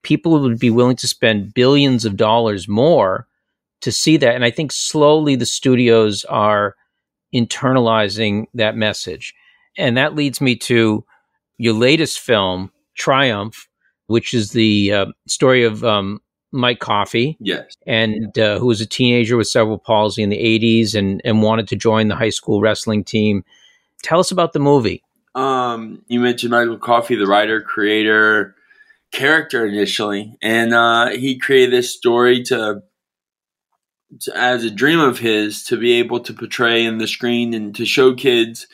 [0.03, 3.27] people would be willing to spend billions of dollars more
[3.80, 4.34] to see that.
[4.34, 6.74] And I think slowly the studios are
[7.34, 9.34] internalizing that message.
[9.76, 11.04] And that leads me to
[11.58, 13.68] your latest film, Triumph,
[14.06, 17.36] which is the uh, story of um, Mike Coffey.
[17.40, 17.76] Yes.
[17.86, 21.68] And uh, who was a teenager with cerebral palsy in the 80s and, and wanted
[21.68, 23.44] to join the high school wrestling team.
[24.02, 25.02] Tell us about the movie.
[25.34, 28.56] Um, you mentioned Michael Coffey, the writer, creator,
[29.12, 30.36] character initially.
[30.42, 32.82] And uh, he created this story to
[34.35, 37.85] as a dream of his to be able to portray in the screen and to
[37.85, 38.66] show kids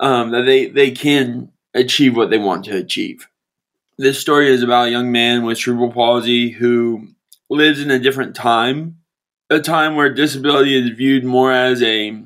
[0.00, 3.28] um, that they they can achieve what they want to achieve.
[3.98, 7.08] This story is about a young man with cerebral palsy who
[7.48, 8.98] lives in a different time,
[9.50, 12.22] a time where disability is viewed more as a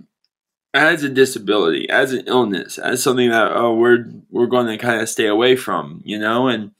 [0.72, 5.00] as a disability, as an illness, as something that oh we're we're going to kind
[5.00, 6.70] of stay away from, you know, and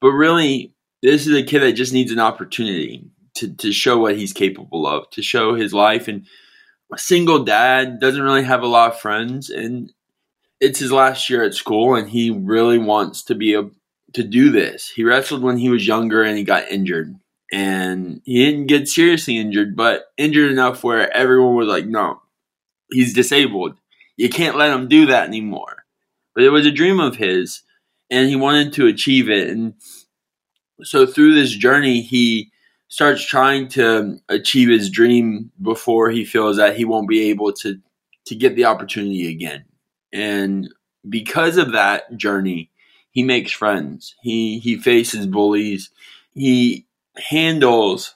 [0.00, 4.16] but really this is a kid that just needs an opportunity to, to show what
[4.16, 6.08] he's capable of, to show his life.
[6.08, 6.26] And
[6.92, 9.92] a single dad doesn't really have a lot of friends, and
[10.60, 13.70] it's his last year at school, and he really wants to be able
[14.12, 14.90] to do this.
[14.90, 17.14] He wrestled when he was younger, and he got injured,
[17.52, 22.20] and he didn't get seriously injured, but injured enough where everyone was like, no,
[22.90, 23.76] he's disabled.
[24.16, 25.84] You can't let him do that anymore.
[26.34, 27.62] But it was a dream of his,
[28.10, 29.48] and he wanted to achieve it.
[29.48, 29.74] And
[30.82, 32.50] so through this journey, he
[32.90, 37.80] starts trying to achieve his dream before he feels that he won't be able to
[38.26, 39.64] to get the opportunity again.
[40.12, 40.68] And
[41.08, 42.70] because of that journey,
[43.10, 44.14] he makes friends.
[44.22, 45.90] He he faces bullies.
[46.34, 48.14] He handles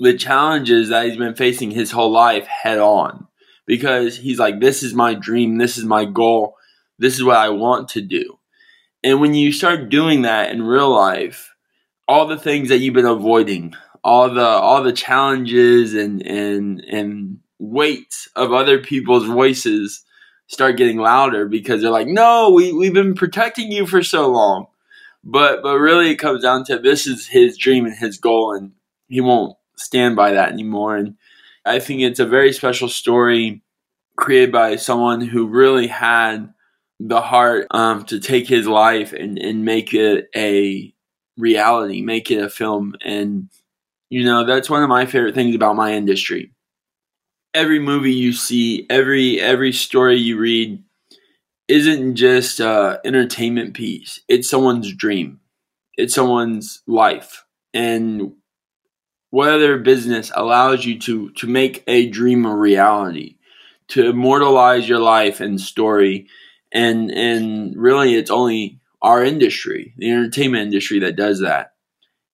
[0.00, 3.28] the challenges that he's been facing his whole life head on
[3.66, 6.56] because he's like this is my dream, this is my goal,
[6.98, 8.38] this is what I want to do.
[9.02, 11.54] And when you start doing that in real life,
[12.08, 13.74] all the things that you've been avoiding,
[14.04, 20.04] all the all the challenges and and and weight of other people's voices
[20.46, 24.66] start getting louder because they're like, no, we, we've been protecting you for so long.
[25.24, 28.72] But but really it comes down to this is his dream and his goal and
[29.08, 30.96] he won't stand by that anymore.
[30.96, 31.16] And
[31.64, 33.62] I think it's a very special story
[34.16, 36.52] created by someone who really had
[37.00, 40.92] the heart um, to take his life and, and make it a
[41.38, 42.94] reality, make it a film.
[43.02, 43.48] And,
[44.14, 46.54] you know, that's one of my favorite things about my industry
[47.54, 50.82] every movie you see, every every story you read
[51.68, 54.20] isn't just a entertainment piece.
[54.28, 55.40] It's someone's dream.
[55.96, 57.44] It's someone's life.
[57.72, 58.32] And
[59.30, 63.36] what other business allows you to to make a dream a reality,
[63.88, 66.26] to immortalize your life and story.
[66.72, 71.73] And and really it's only our industry, the entertainment industry that does that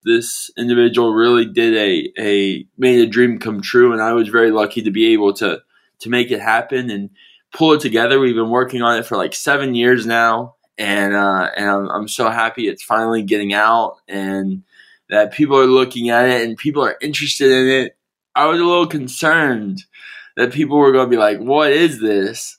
[0.05, 4.51] this individual really did a a made a dream come true, and I was very
[4.51, 5.63] lucky to be able to
[6.01, 7.11] to make it happen and
[7.53, 8.19] pull it together.
[8.19, 12.09] We've been working on it for like seven years now, and uh, and I'm, I'm
[12.09, 14.63] so happy it's finally getting out and
[15.11, 17.97] that people are looking at it and people are interested in it.
[18.35, 19.83] I was a little concerned
[20.37, 22.57] that people were going to be like, "What is this?"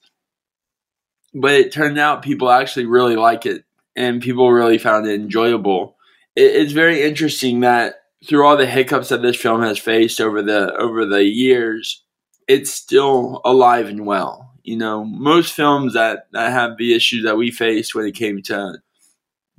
[1.33, 3.63] But it turned out people actually really like it,
[3.95, 5.95] and people really found it enjoyable
[6.35, 7.95] it's very interesting that
[8.27, 12.03] through all the hiccups that this film has faced over the over the years,
[12.47, 14.53] it's still alive and well.
[14.63, 18.41] You know, most films that, that have the issues that we faced when it came
[18.43, 18.75] to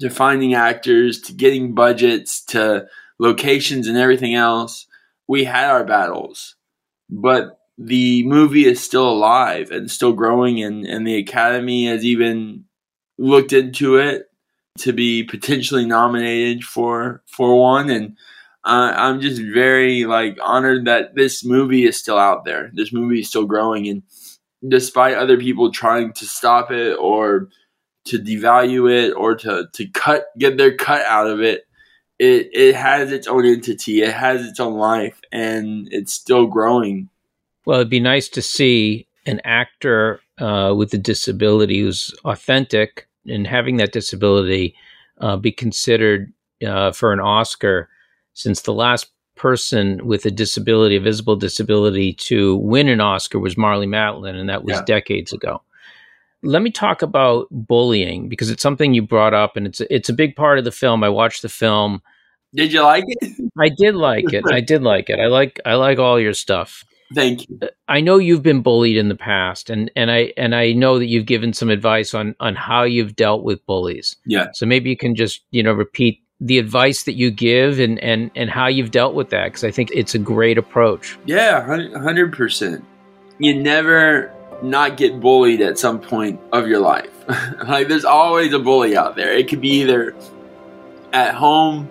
[0.00, 2.87] to finding actors, to getting budgets, to
[3.18, 4.87] locations and everything else,
[5.28, 6.56] we had our battles.
[7.08, 12.64] But the movie is still alive and still growing and, and the Academy has even
[13.18, 14.26] looked into it
[14.78, 18.16] to be potentially nominated for for one and
[18.64, 22.70] uh, I'm just very like honored that this movie is still out there.
[22.72, 24.02] This movie is still growing, and
[24.66, 27.48] despite other people trying to stop it or
[28.04, 31.66] to devalue it or to to cut get their cut out of it,
[32.20, 34.02] it it has its own entity.
[34.02, 37.08] It has its own life, and it's still growing.
[37.66, 43.46] Well, it'd be nice to see an actor uh, with a disability who's authentic and
[43.46, 44.74] having that disability
[45.18, 46.32] uh, be considered
[46.66, 47.88] uh, for an Oscar,
[48.35, 53.56] since the last person with a disability, a visible disability, to win an Oscar was
[53.56, 54.85] Marlee Matlin, and that was yeah.
[54.85, 55.62] decades ago.
[56.42, 60.14] Let me talk about bullying because it's something you brought up, and it's it's a
[60.14, 61.04] big part of the film.
[61.04, 62.02] I watched the film.
[62.54, 63.50] Did you like it?
[63.58, 64.44] I did like it.
[64.50, 65.20] I did like it.
[65.20, 66.85] I like I like all your stuff.
[67.14, 67.61] Thank you.
[67.88, 71.07] I know you've been bullied in the past, and and I and I know that
[71.07, 74.16] you've given some advice on on how you've dealt with bullies.
[74.27, 74.48] Yeah.
[74.53, 78.31] So maybe you can just you know repeat the advice that you give and and
[78.35, 81.18] and how you've dealt with that because I think it's a great approach.
[81.27, 82.85] Yeah, hundred percent.
[83.38, 87.11] You never not get bullied at some point of your life.
[87.66, 89.33] like there's always a bully out there.
[89.33, 90.14] It could be either
[91.12, 91.88] at home,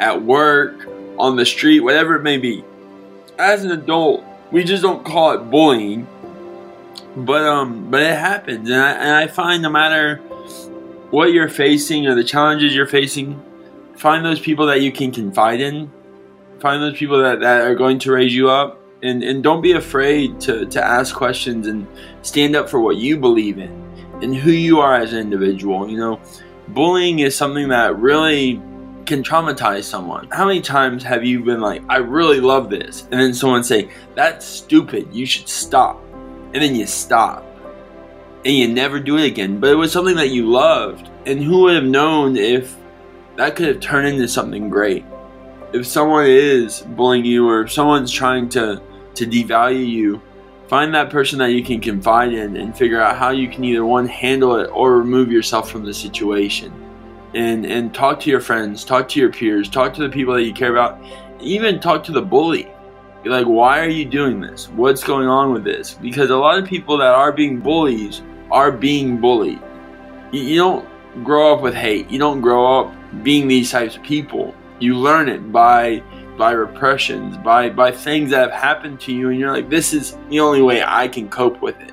[0.00, 2.64] at work, on the street, whatever it may be.
[3.38, 6.06] As an adult, we just don't call it bullying.
[7.16, 10.16] But um, but it happens, and I, and I find no matter
[11.10, 13.42] what you're facing or the challenges you're facing,
[13.96, 15.90] find those people that you can confide in.
[16.60, 19.72] Find those people that, that are going to raise you up, and, and don't be
[19.72, 21.86] afraid to, to ask questions and
[22.22, 23.70] stand up for what you believe in
[24.22, 25.88] and who you are as an individual.
[25.88, 26.20] You know,
[26.68, 28.60] bullying is something that really
[29.10, 30.28] can traumatize someone.
[30.30, 33.90] How many times have you been like, I really love this, and then someone say,
[34.14, 36.00] That's stupid, you should stop.
[36.54, 37.44] And then you stop.
[38.44, 39.58] And you never do it again.
[39.58, 41.10] But it was something that you loved.
[41.26, 42.76] And who would have known if
[43.36, 45.04] that could have turned into something great?
[45.72, 48.80] If someone is bullying you or if someone's trying to,
[49.14, 50.22] to devalue you,
[50.68, 53.84] find that person that you can confide in and figure out how you can either
[53.84, 56.72] one handle it or remove yourself from the situation
[57.34, 60.44] and and talk to your friends, talk to your peers, talk to the people that
[60.44, 61.00] you care about,
[61.40, 62.72] even talk to the bully.
[63.22, 64.68] You're like, why are you doing this?
[64.70, 65.94] What's going on with this?
[65.94, 69.60] Because a lot of people that are being bullies are being bullied.
[70.32, 70.88] You, you don't
[71.22, 72.10] grow up with hate.
[72.10, 74.54] You don't grow up being these types of people.
[74.78, 76.02] You learn it by
[76.38, 80.16] by repressions, by by things that have happened to you, and you're like, this is
[80.30, 81.92] the only way I can cope with it.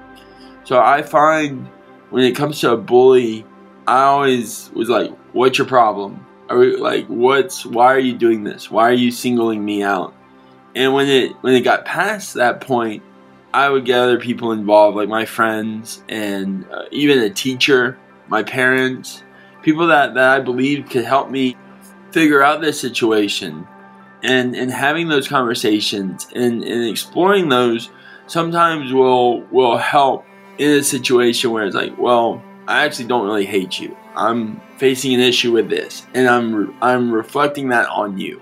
[0.63, 1.67] So I find
[2.09, 3.45] when it comes to a bully,
[3.87, 6.25] I always was like, what's your problem?
[6.49, 8.71] Are we, like, what's why are you doing this?
[8.71, 10.13] Why are you singling me out?
[10.75, 13.03] And when it when it got past that point,
[13.53, 18.43] I would get other people involved, like my friends and uh, even a teacher, my
[18.43, 19.23] parents,
[19.61, 21.55] people that, that I believe could help me
[22.11, 23.67] figure out this situation.
[24.23, 27.89] And, and having those conversations and, and exploring those
[28.25, 30.25] sometimes will will help
[30.57, 33.95] in a situation where it's like, well, I actually don't really hate you.
[34.15, 38.41] I'm facing an issue with this, and I'm I'm reflecting that on you.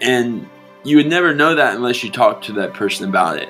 [0.00, 0.48] And
[0.84, 3.48] you would never know that unless you talk to that person about it.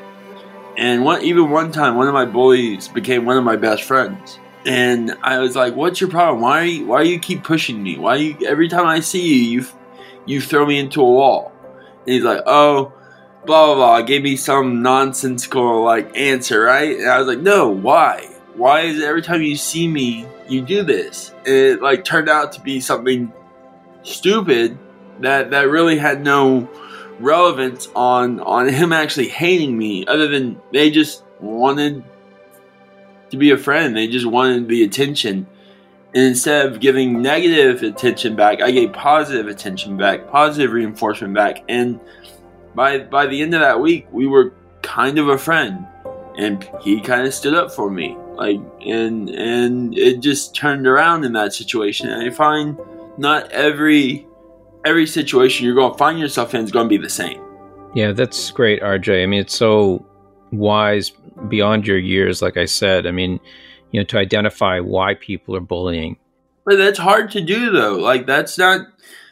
[0.77, 4.39] And one, even one time, one of my bullies became one of my best friends.
[4.67, 6.43] And I was like, "What's your problem?
[6.43, 7.97] Why are you why do you keep pushing me?
[7.97, 9.67] Why you every time I see you, you
[10.27, 11.53] you throw me into a wall?"
[12.05, 12.93] And he's like, "Oh,
[13.47, 16.99] blah blah blah." Gave me some nonsensical like answer, right?
[16.99, 18.36] And I was like, "No, why?
[18.57, 22.29] Why is it every time you see me, you do this?" And it like turned
[22.29, 23.33] out to be something
[24.03, 24.79] stupid
[25.21, 26.69] that that really had no
[27.21, 32.03] relevance on on him actually hating me other than they just wanted
[33.31, 33.97] to be a friend.
[33.97, 35.47] They just wanted the attention.
[36.15, 41.63] And instead of giving negative attention back i gave positive attention back positive reinforcement back.
[41.69, 42.01] And
[42.75, 44.53] by by the end of that week we were
[44.83, 45.87] kind of a friend.
[46.39, 51.25] And he kind of stood up for me like and and it just turned around
[51.25, 52.79] in that situation and i find
[53.19, 54.27] not every
[54.87, 57.43] every situation you're going to find yourself in is going to be the same.
[57.95, 59.23] Yeah, that's great, RJ.
[59.23, 60.07] I mean, it's so
[60.53, 61.11] wise
[61.49, 63.07] beyond your years, like I said.
[63.07, 63.41] I mean,
[63.91, 66.17] you know, to identify why people are bullying.
[66.65, 67.95] But that's hard to do, though.
[67.95, 68.87] Like, that's not,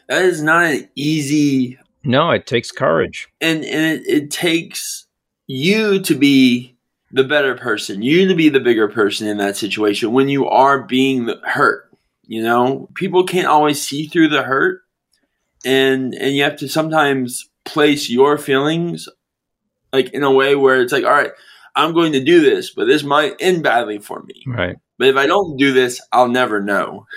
[0.09, 1.77] that is not an easy.
[2.03, 3.29] No, it takes courage.
[3.39, 5.05] And, and it, it takes
[5.47, 6.74] you to be
[7.15, 10.83] the better person, you to be the bigger person in that situation when you are
[10.83, 11.89] being hurt.
[12.27, 14.81] You know, people can't always see through the hurt
[15.65, 19.09] and and you have to sometimes place your feelings
[19.91, 21.31] like in a way where it's like all right
[21.75, 24.43] i'm going to do this but this might end badly for me.
[24.45, 24.77] Right.
[24.97, 27.07] But if i don't do this i'll never know.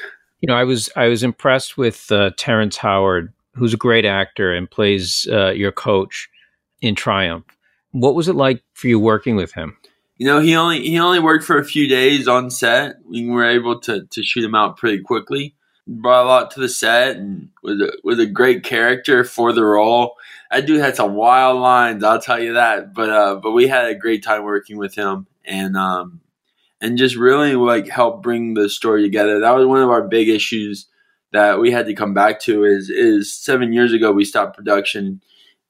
[0.40, 4.54] You know i was i was impressed with uh, terrence howard who's a great actor
[4.54, 6.28] and plays uh, your coach
[6.80, 7.44] in triumph.
[7.90, 9.76] What was it like for you working with him
[10.18, 13.48] you know he only he only worked for a few days on set we were
[13.48, 15.54] able to to shoot him out pretty quickly
[15.88, 19.64] brought a lot to the set and was a, was a great character for the
[19.64, 20.14] role.
[20.50, 22.94] That dude had some wild lines, I'll tell you that.
[22.94, 26.20] But uh, but we had a great time working with him and um
[26.80, 29.40] and just really like help bring the story together.
[29.40, 30.86] That was one of our big issues
[31.32, 35.20] that we had to come back to is is seven years ago we stopped production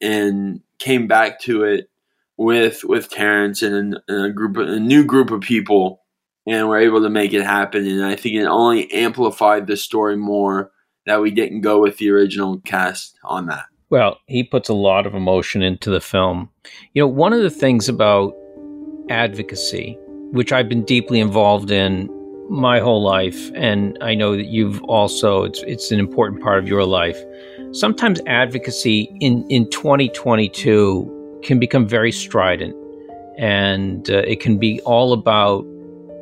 [0.00, 1.90] and came back to it
[2.38, 6.02] with with Terrence and, and a group a new group of people
[6.48, 7.86] and we're able to make it happen.
[7.86, 10.70] And I think it only amplified the story more
[11.04, 13.64] that we didn't go with the original cast on that.
[13.90, 16.50] Well, he puts a lot of emotion into the film.
[16.94, 18.34] You know, one of the things about
[19.10, 19.98] advocacy,
[20.32, 22.08] which I've been deeply involved in
[22.50, 26.68] my whole life, and I know that you've also it's it's an important part of
[26.68, 27.18] your life.
[27.72, 32.74] Sometimes advocacy in in 2022 can become very strident,
[33.38, 35.64] and uh, it can be all about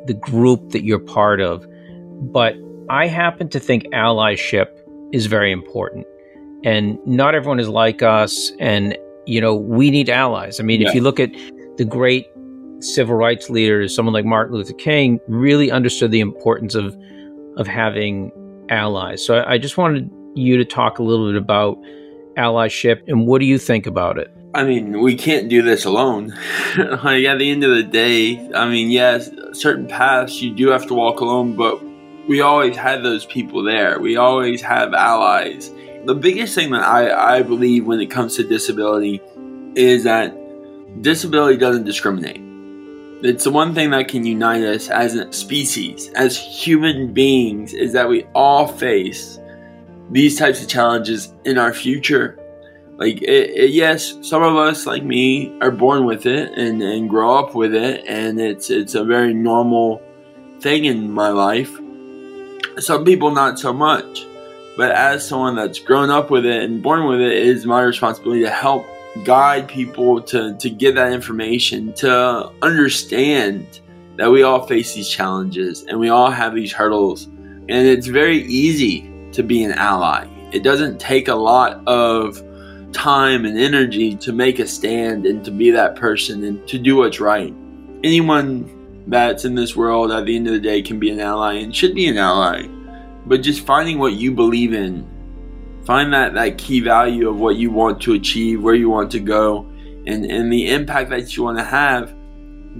[0.07, 1.65] the group that you're part of.
[2.31, 2.55] But
[2.89, 4.67] I happen to think allyship
[5.11, 6.05] is very important.
[6.63, 8.51] And not everyone is like us.
[8.59, 10.59] And, you know, we need allies.
[10.59, 10.89] I mean, yeah.
[10.89, 11.29] if you look at
[11.77, 12.25] the great
[12.79, 16.97] civil rights leaders, someone like Martin Luther King really understood the importance of,
[17.57, 18.31] of having
[18.69, 19.23] allies.
[19.23, 21.77] So I, I just wanted you to talk a little bit about
[22.37, 24.31] allyship and what do you think about it?
[24.57, 26.29] I mean, we can't do this alone.
[26.77, 30.87] like at the end of the day, I mean, yes, certain paths you do have
[30.87, 31.79] to walk alone, but
[32.27, 33.99] we always had those people there.
[33.99, 35.71] We always have allies.
[36.05, 39.21] The biggest thing that I, I believe when it comes to disability
[39.75, 40.35] is that
[41.03, 42.41] disability doesn't discriminate.
[43.23, 47.93] It's the one thing that can unite us as a species, as human beings, is
[47.93, 49.37] that we all face
[50.09, 52.36] these types of challenges in our future
[52.97, 57.09] like it, it, yes some of us like me are born with it and, and
[57.09, 60.01] grow up with it and it's it's a very normal
[60.59, 61.71] thing in my life
[62.79, 64.25] some people not so much
[64.77, 67.81] But as someone that's grown up with it and born with it, it is my
[67.81, 68.85] responsibility to help
[69.23, 73.81] guide people to, to get that information, to understand
[74.17, 77.25] that we all face these challenges and we all have these hurdles.
[77.25, 80.27] And it's very easy to be an ally.
[80.51, 82.39] It doesn't take a lot of
[82.93, 86.97] time and energy to make a stand and to be that person and to do
[86.97, 87.53] what's right.
[88.03, 91.53] Anyone that's in this world at the end of the day can be an ally
[91.55, 92.67] and should be an ally.
[93.25, 95.05] But just finding what you believe in,
[95.85, 99.19] find that, that key value of what you want to achieve, where you want to
[99.19, 99.69] go,
[100.05, 102.13] and, and the impact that you want to have.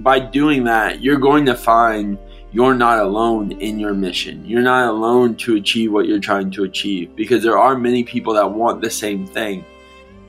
[0.02, 2.18] By doing that, you're going to find
[2.50, 4.44] you're not alone in your mission.
[4.44, 8.32] You're not alone to achieve what you're trying to achieve because there are many people
[8.34, 9.64] that want the same thing.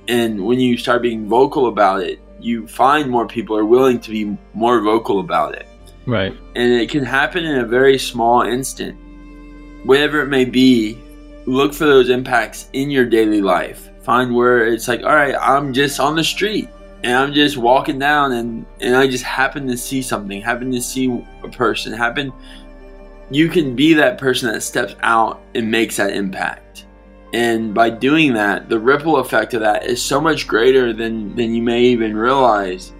[0.10, 4.10] And when you start being vocal about it, you find more people are willing to
[4.10, 5.68] be more vocal about it.
[6.07, 6.36] Right.
[6.55, 8.97] And it can happen in a very small instant.
[9.86, 10.97] Whatever it may be,
[11.45, 13.89] look for those impacts in your daily life.
[14.01, 16.70] Find where it's like, all right, I'm just on the street
[17.03, 20.82] and I'm just walking down and, and I just happen to see something, happen to
[20.82, 22.34] see a person, happen.
[23.30, 26.68] You can be that person that steps out and makes that impact.
[27.34, 31.54] And by doing that, the ripple effect of that is so much greater than, than
[31.54, 32.94] you may even realize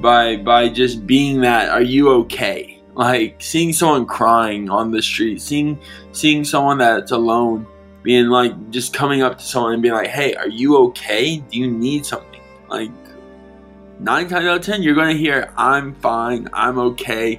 [0.00, 2.80] by by just being that are you okay?
[2.94, 5.78] Like seeing someone crying on the street seeing
[6.12, 7.66] seeing someone that's alone
[8.02, 11.38] being like just coming up to someone and being like hey are you okay?
[11.38, 12.40] Do you need something?
[12.68, 12.90] Like
[13.98, 17.38] nine times out of ten you're gonna hear i'm fine i'm okay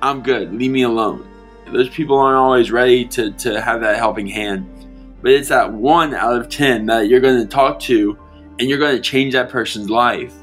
[0.00, 1.28] i'm good leave me alone.
[1.72, 4.77] Those people aren't always ready to to have that helping hand
[5.22, 8.18] but it's that one out of ten that you're gonna talk to
[8.58, 10.34] and you're gonna change that person's life.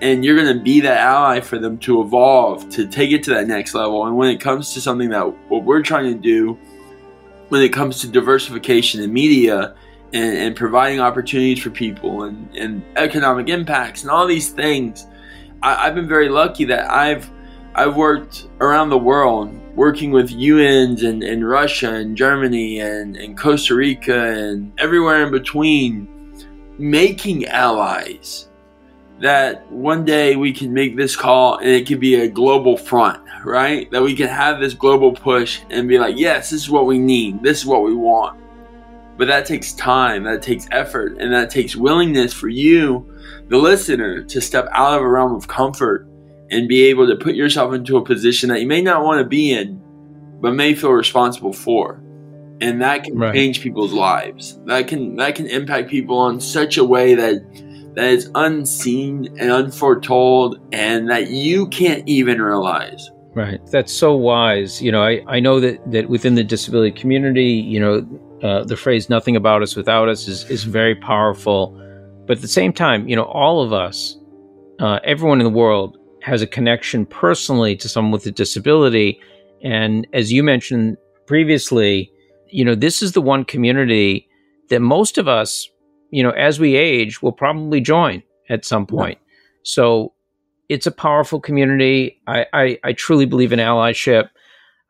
[0.00, 3.30] And you're going to be that ally for them to evolve to take it to
[3.34, 4.04] that next level.
[4.04, 6.58] And when it comes to something that what we're trying to do
[7.52, 9.74] when it comes to diversification in media
[10.14, 15.06] and, and providing opportunities for people and, and, economic impacts and all these things
[15.62, 17.30] I, i've been very lucky that i've
[17.74, 23.38] i've worked around the world working with UNs in, in Russia and Germany and, and
[23.38, 26.08] Costa Rica and everywhere in between,
[26.78, 28.48] making allies
[29.20, 33.22] that one day we can make this call and it could be a global front,
[33.44, 33.90] right?
[33.92, 36.98] That we can have this global push and be like, yes, this is what we
[36.98, 38.40] need, this is what we want.
[39.16, 43.08] But that takes time, that takes effort, and that takes willingness for you,
[43.48, 46.08] the listener, to step out of a realm of comfort
[46.52, 49.26] and be able to put yourself into a position that you may not want to
[49.26, 49.82] be in,
[50.40, 51.94] but may feel responsible for.
[52.60, 53.34] And that can right.
[53.34, 54.60] change people's lives.
[54.66, 57.42] That can that can impact people on such a way that
[57.94, 63.10] that is unseen and unforetold and that you can't even realize.
[63.34, 63.60] Right.
[63.70, 64.80] That's so wise.
[64.82, 68.76] You know, I, I know that, that within the disability community, you know, uh, the
[68.76, 71.78] phrase nothing about us without us is, is very powerful.
[72.26, 74.18] But at the same time, you know, all of us,
[74.80, 79.20] uh, everyone in the world has a connection personally to someone with a disability.
[79.62, 80.96] And as you mentioned
[81.26, 82.10] previously,
[82.48, 84.28] you know, this is the one community
[84.68, 85.68] that most of us
[86.12, 89.18] you know, as we age, will probably join at some point.
[89.20, 89.32] Yeah.
[89.64, 90.12] So
[90.68, 92.20] it's a powerful community.
[92.28, 94.28] I, I, I, truly believe in allyship.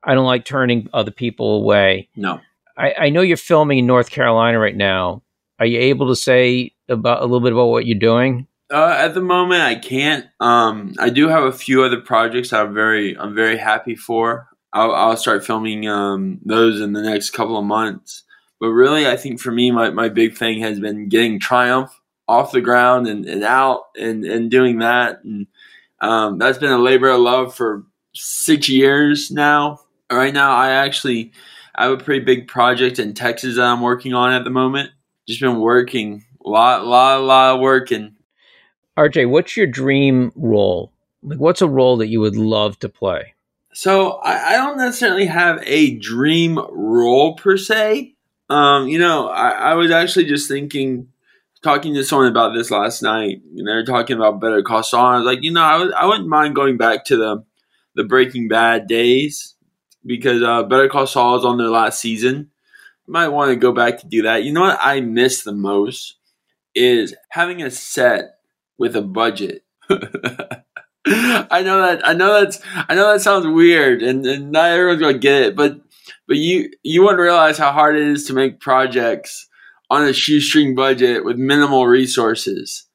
[0.04, 2.08] I don't like turning other people away.
[2.16, 2.40] No.
[2.76, 5.22] I, I know you're filming in North Carolina right now.
[5.58, 8.48] Are you able to say about a little bit about what you're doing?
[8.72, 10.26] Uh, at the moment, I can't.
[10.40, 14.48] Um, I do have a few other projects I'm very I'm very happy for.
[14.72, 18.22] I'll, I'll start filming um, those in the next couple of months.
[18.58, 21.92] But really, I think for me, my, my big thing has been getting Triumph
[22.28, 25.22] off the ground and, and out and, and doing that.
[25.24, 25.46] And
[26.00, 29.80] um, that's been a labor of love for six years now.
[30.10, 31.32] Right now, I actually
[31.76, 34.90] have a pretty big project in Texas that I'm working on at the moment.
[35.28, 38.16] Just been working a lot, a lot, a lot of working.
[38.96, 40.92] RJ, what's your dream role?
[41.22, 43.34] Like, what's a role that you would love to play?
[43.72, 48.14] So I, I don't necessarily have a dream role per se.
[48.50, 51.08] Um, you know, I, I was actually just thinking,
[51.62, 53.40] talking to someone about this last night.
[53.56, 55.06] And they were talking about Better Call Saul.
[55.06, 57.44] I was like, you know, I, I wouldn't mind going back to the
[57.94, 59.54] the Breaking Bad days
[60.04, 62.50] because uh, Better Call Saul is on their last season.
[63.06, 64.44] Might want to go back to do that.
[64.44, 66.16] You know what I miss the most
[66.74, 68.38] is having a set
[68.82, 69.62] with a budget.
[69.88, 75.00] I know that I know that's I know that sounds weird and, and not everyone's
[75.00, 75.80] gonna get it, but
[76.26, 79.48] but you you wouldn't realize how hard it is to make projects
[79.88, 82.88] on a shoestring budget with minimal resources.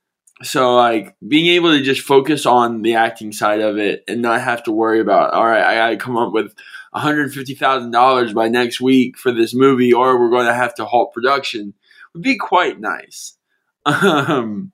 [0.44, 4.42] so like being able to just focus on the acting side of it and not
[4.42, 6.54] have to worry about all right i gotta come up with
[6.96, 11.74] $150000 by next week for this movie or we're going to have to halt production
[12.14, 13.38] would be quite nice
[13.86, 14.72] um,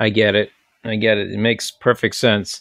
[0.00, 0.50] i get it
[0.84, 2.60] i get it it makes perfect sense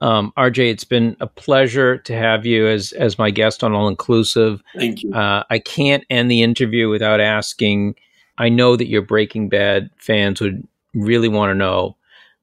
[0.00, 3.88] um, rj it's been a pleasure to have you as as my guest on all
[3.88, 7.94] inclusive thank you uh, i can't end the interview without asking
[8.38, 11.96] i know that your breaking bad fans would really want to know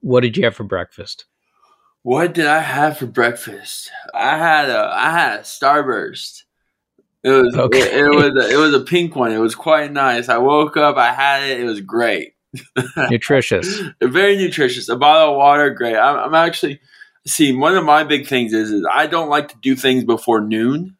[0.06, 1.26] what did you have for breakfast?
[2.04, 3.90] What did I have for breakfast?
[4.14, 6.44] I had a I had a Starburst.
[7.24, 7.80] It was okay.
[7.80, 9.32] it, it was a, it was a pink one.
[9.32, 10.30] It was quite nice.
[10.30, 11.60] I woke up, I had it.
[11.60, 12.35] It was great.
[13.10, 13.82] nutritious.
[14.02, 14.90] Very nutritious.
[14.90, 15.96] A bottle of water, great.
[15.96, 16.80] I'm, I'm actually
[17.28, 20.42] see one of my big things is, is I don't like to do things before
[20.42, 20.98] noon,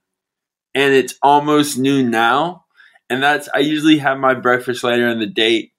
[0.74, 2.66] and it's almost noon now,
[3.10, 5.72] and that's I usually have my breakfast later in the date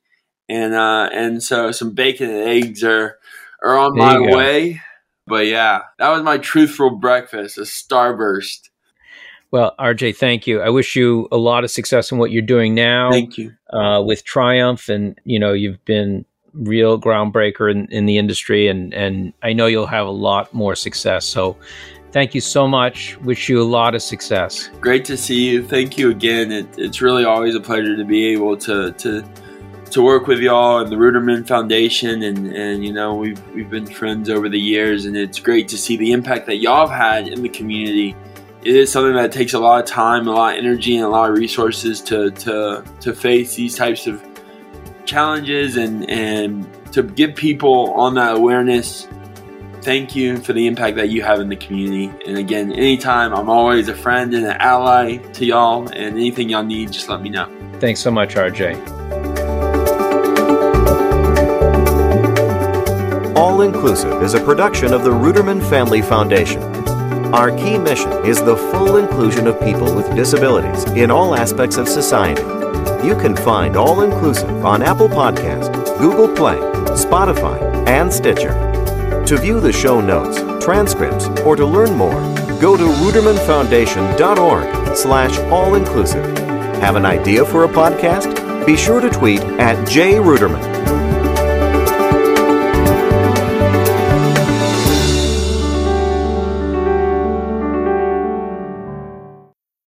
[0.49, 3.19] and uh, and so some bacon and eggs are
[3.63, 4.81] are on there my way.
[5.27, 8.71] But yeah, that was my truthful breakfast, a starburst.
[9.57, 10.61] Well, RJ, thank you.
[10.61, 13.11] I wish you a lot of success in what you're doing now.
[13.11, 13.55] Thank you.
[13.73, 18.93] Uh, with Triumph, and you know you've been real groundbreaker in, in the industry, and
[18.93, 21.25] and I know you'll have a lot more success.
[21.25, 21.57] So,
[22.13, 23.17] thank you so much.
[23.23, 24.69] Wish you a lot of success.
[24.79, 25.67] Great to see you.
[25.67, 26.53] Thank you again.
[26.53, 29.25] It, it's really always a pleasure to be able to to
[29.91, 33.87] to work with y'all and the Ruderman Foundation, and and you know we've we've been
[33.87, 37.29] friends over the years, and it's great to see the impact that y'all have had
[37.29, 38.15] in the community.
[38.67, 41.09] It is something that takes a lot of time, a lot of energy, and a
[41.09, 44.21] lot of resources to to to face these types of
[45.05, 49.07] challenges and and to give people on that awareness.
[49.83, 52.13] Thank you for the impact that you have in the community.
[52.27, 55.87] And again, anytime, I'm always a friend and an ally to y'all.
[55.87, 57.47] And anything y'all need, just let me know.
[57.79, 58.75] Thanks so much, RJ.
[63.37, 66.76] All Inclusive is a production of the Ruderman Family Foundation.
[67.33, 71.89] Our key mission is the full inclusion of people with disabilities in all aspects of
[71.89, 72.43] society.
[73.07, 76.57] You can find All Inclusive on Apple Podcast, Google Play,
[76.95, 78.53] Spotify, and Stitcher.
[79.27, 82.21] To view the show notes, transcripts, or to learn more,
[82.61, 86.25] go to rudermanfoundation.org slash all-inclusive.
[86.79, 88.65] Have an idea for a podcast?
[88.65, 90.76] Be sure to tweet at jruderman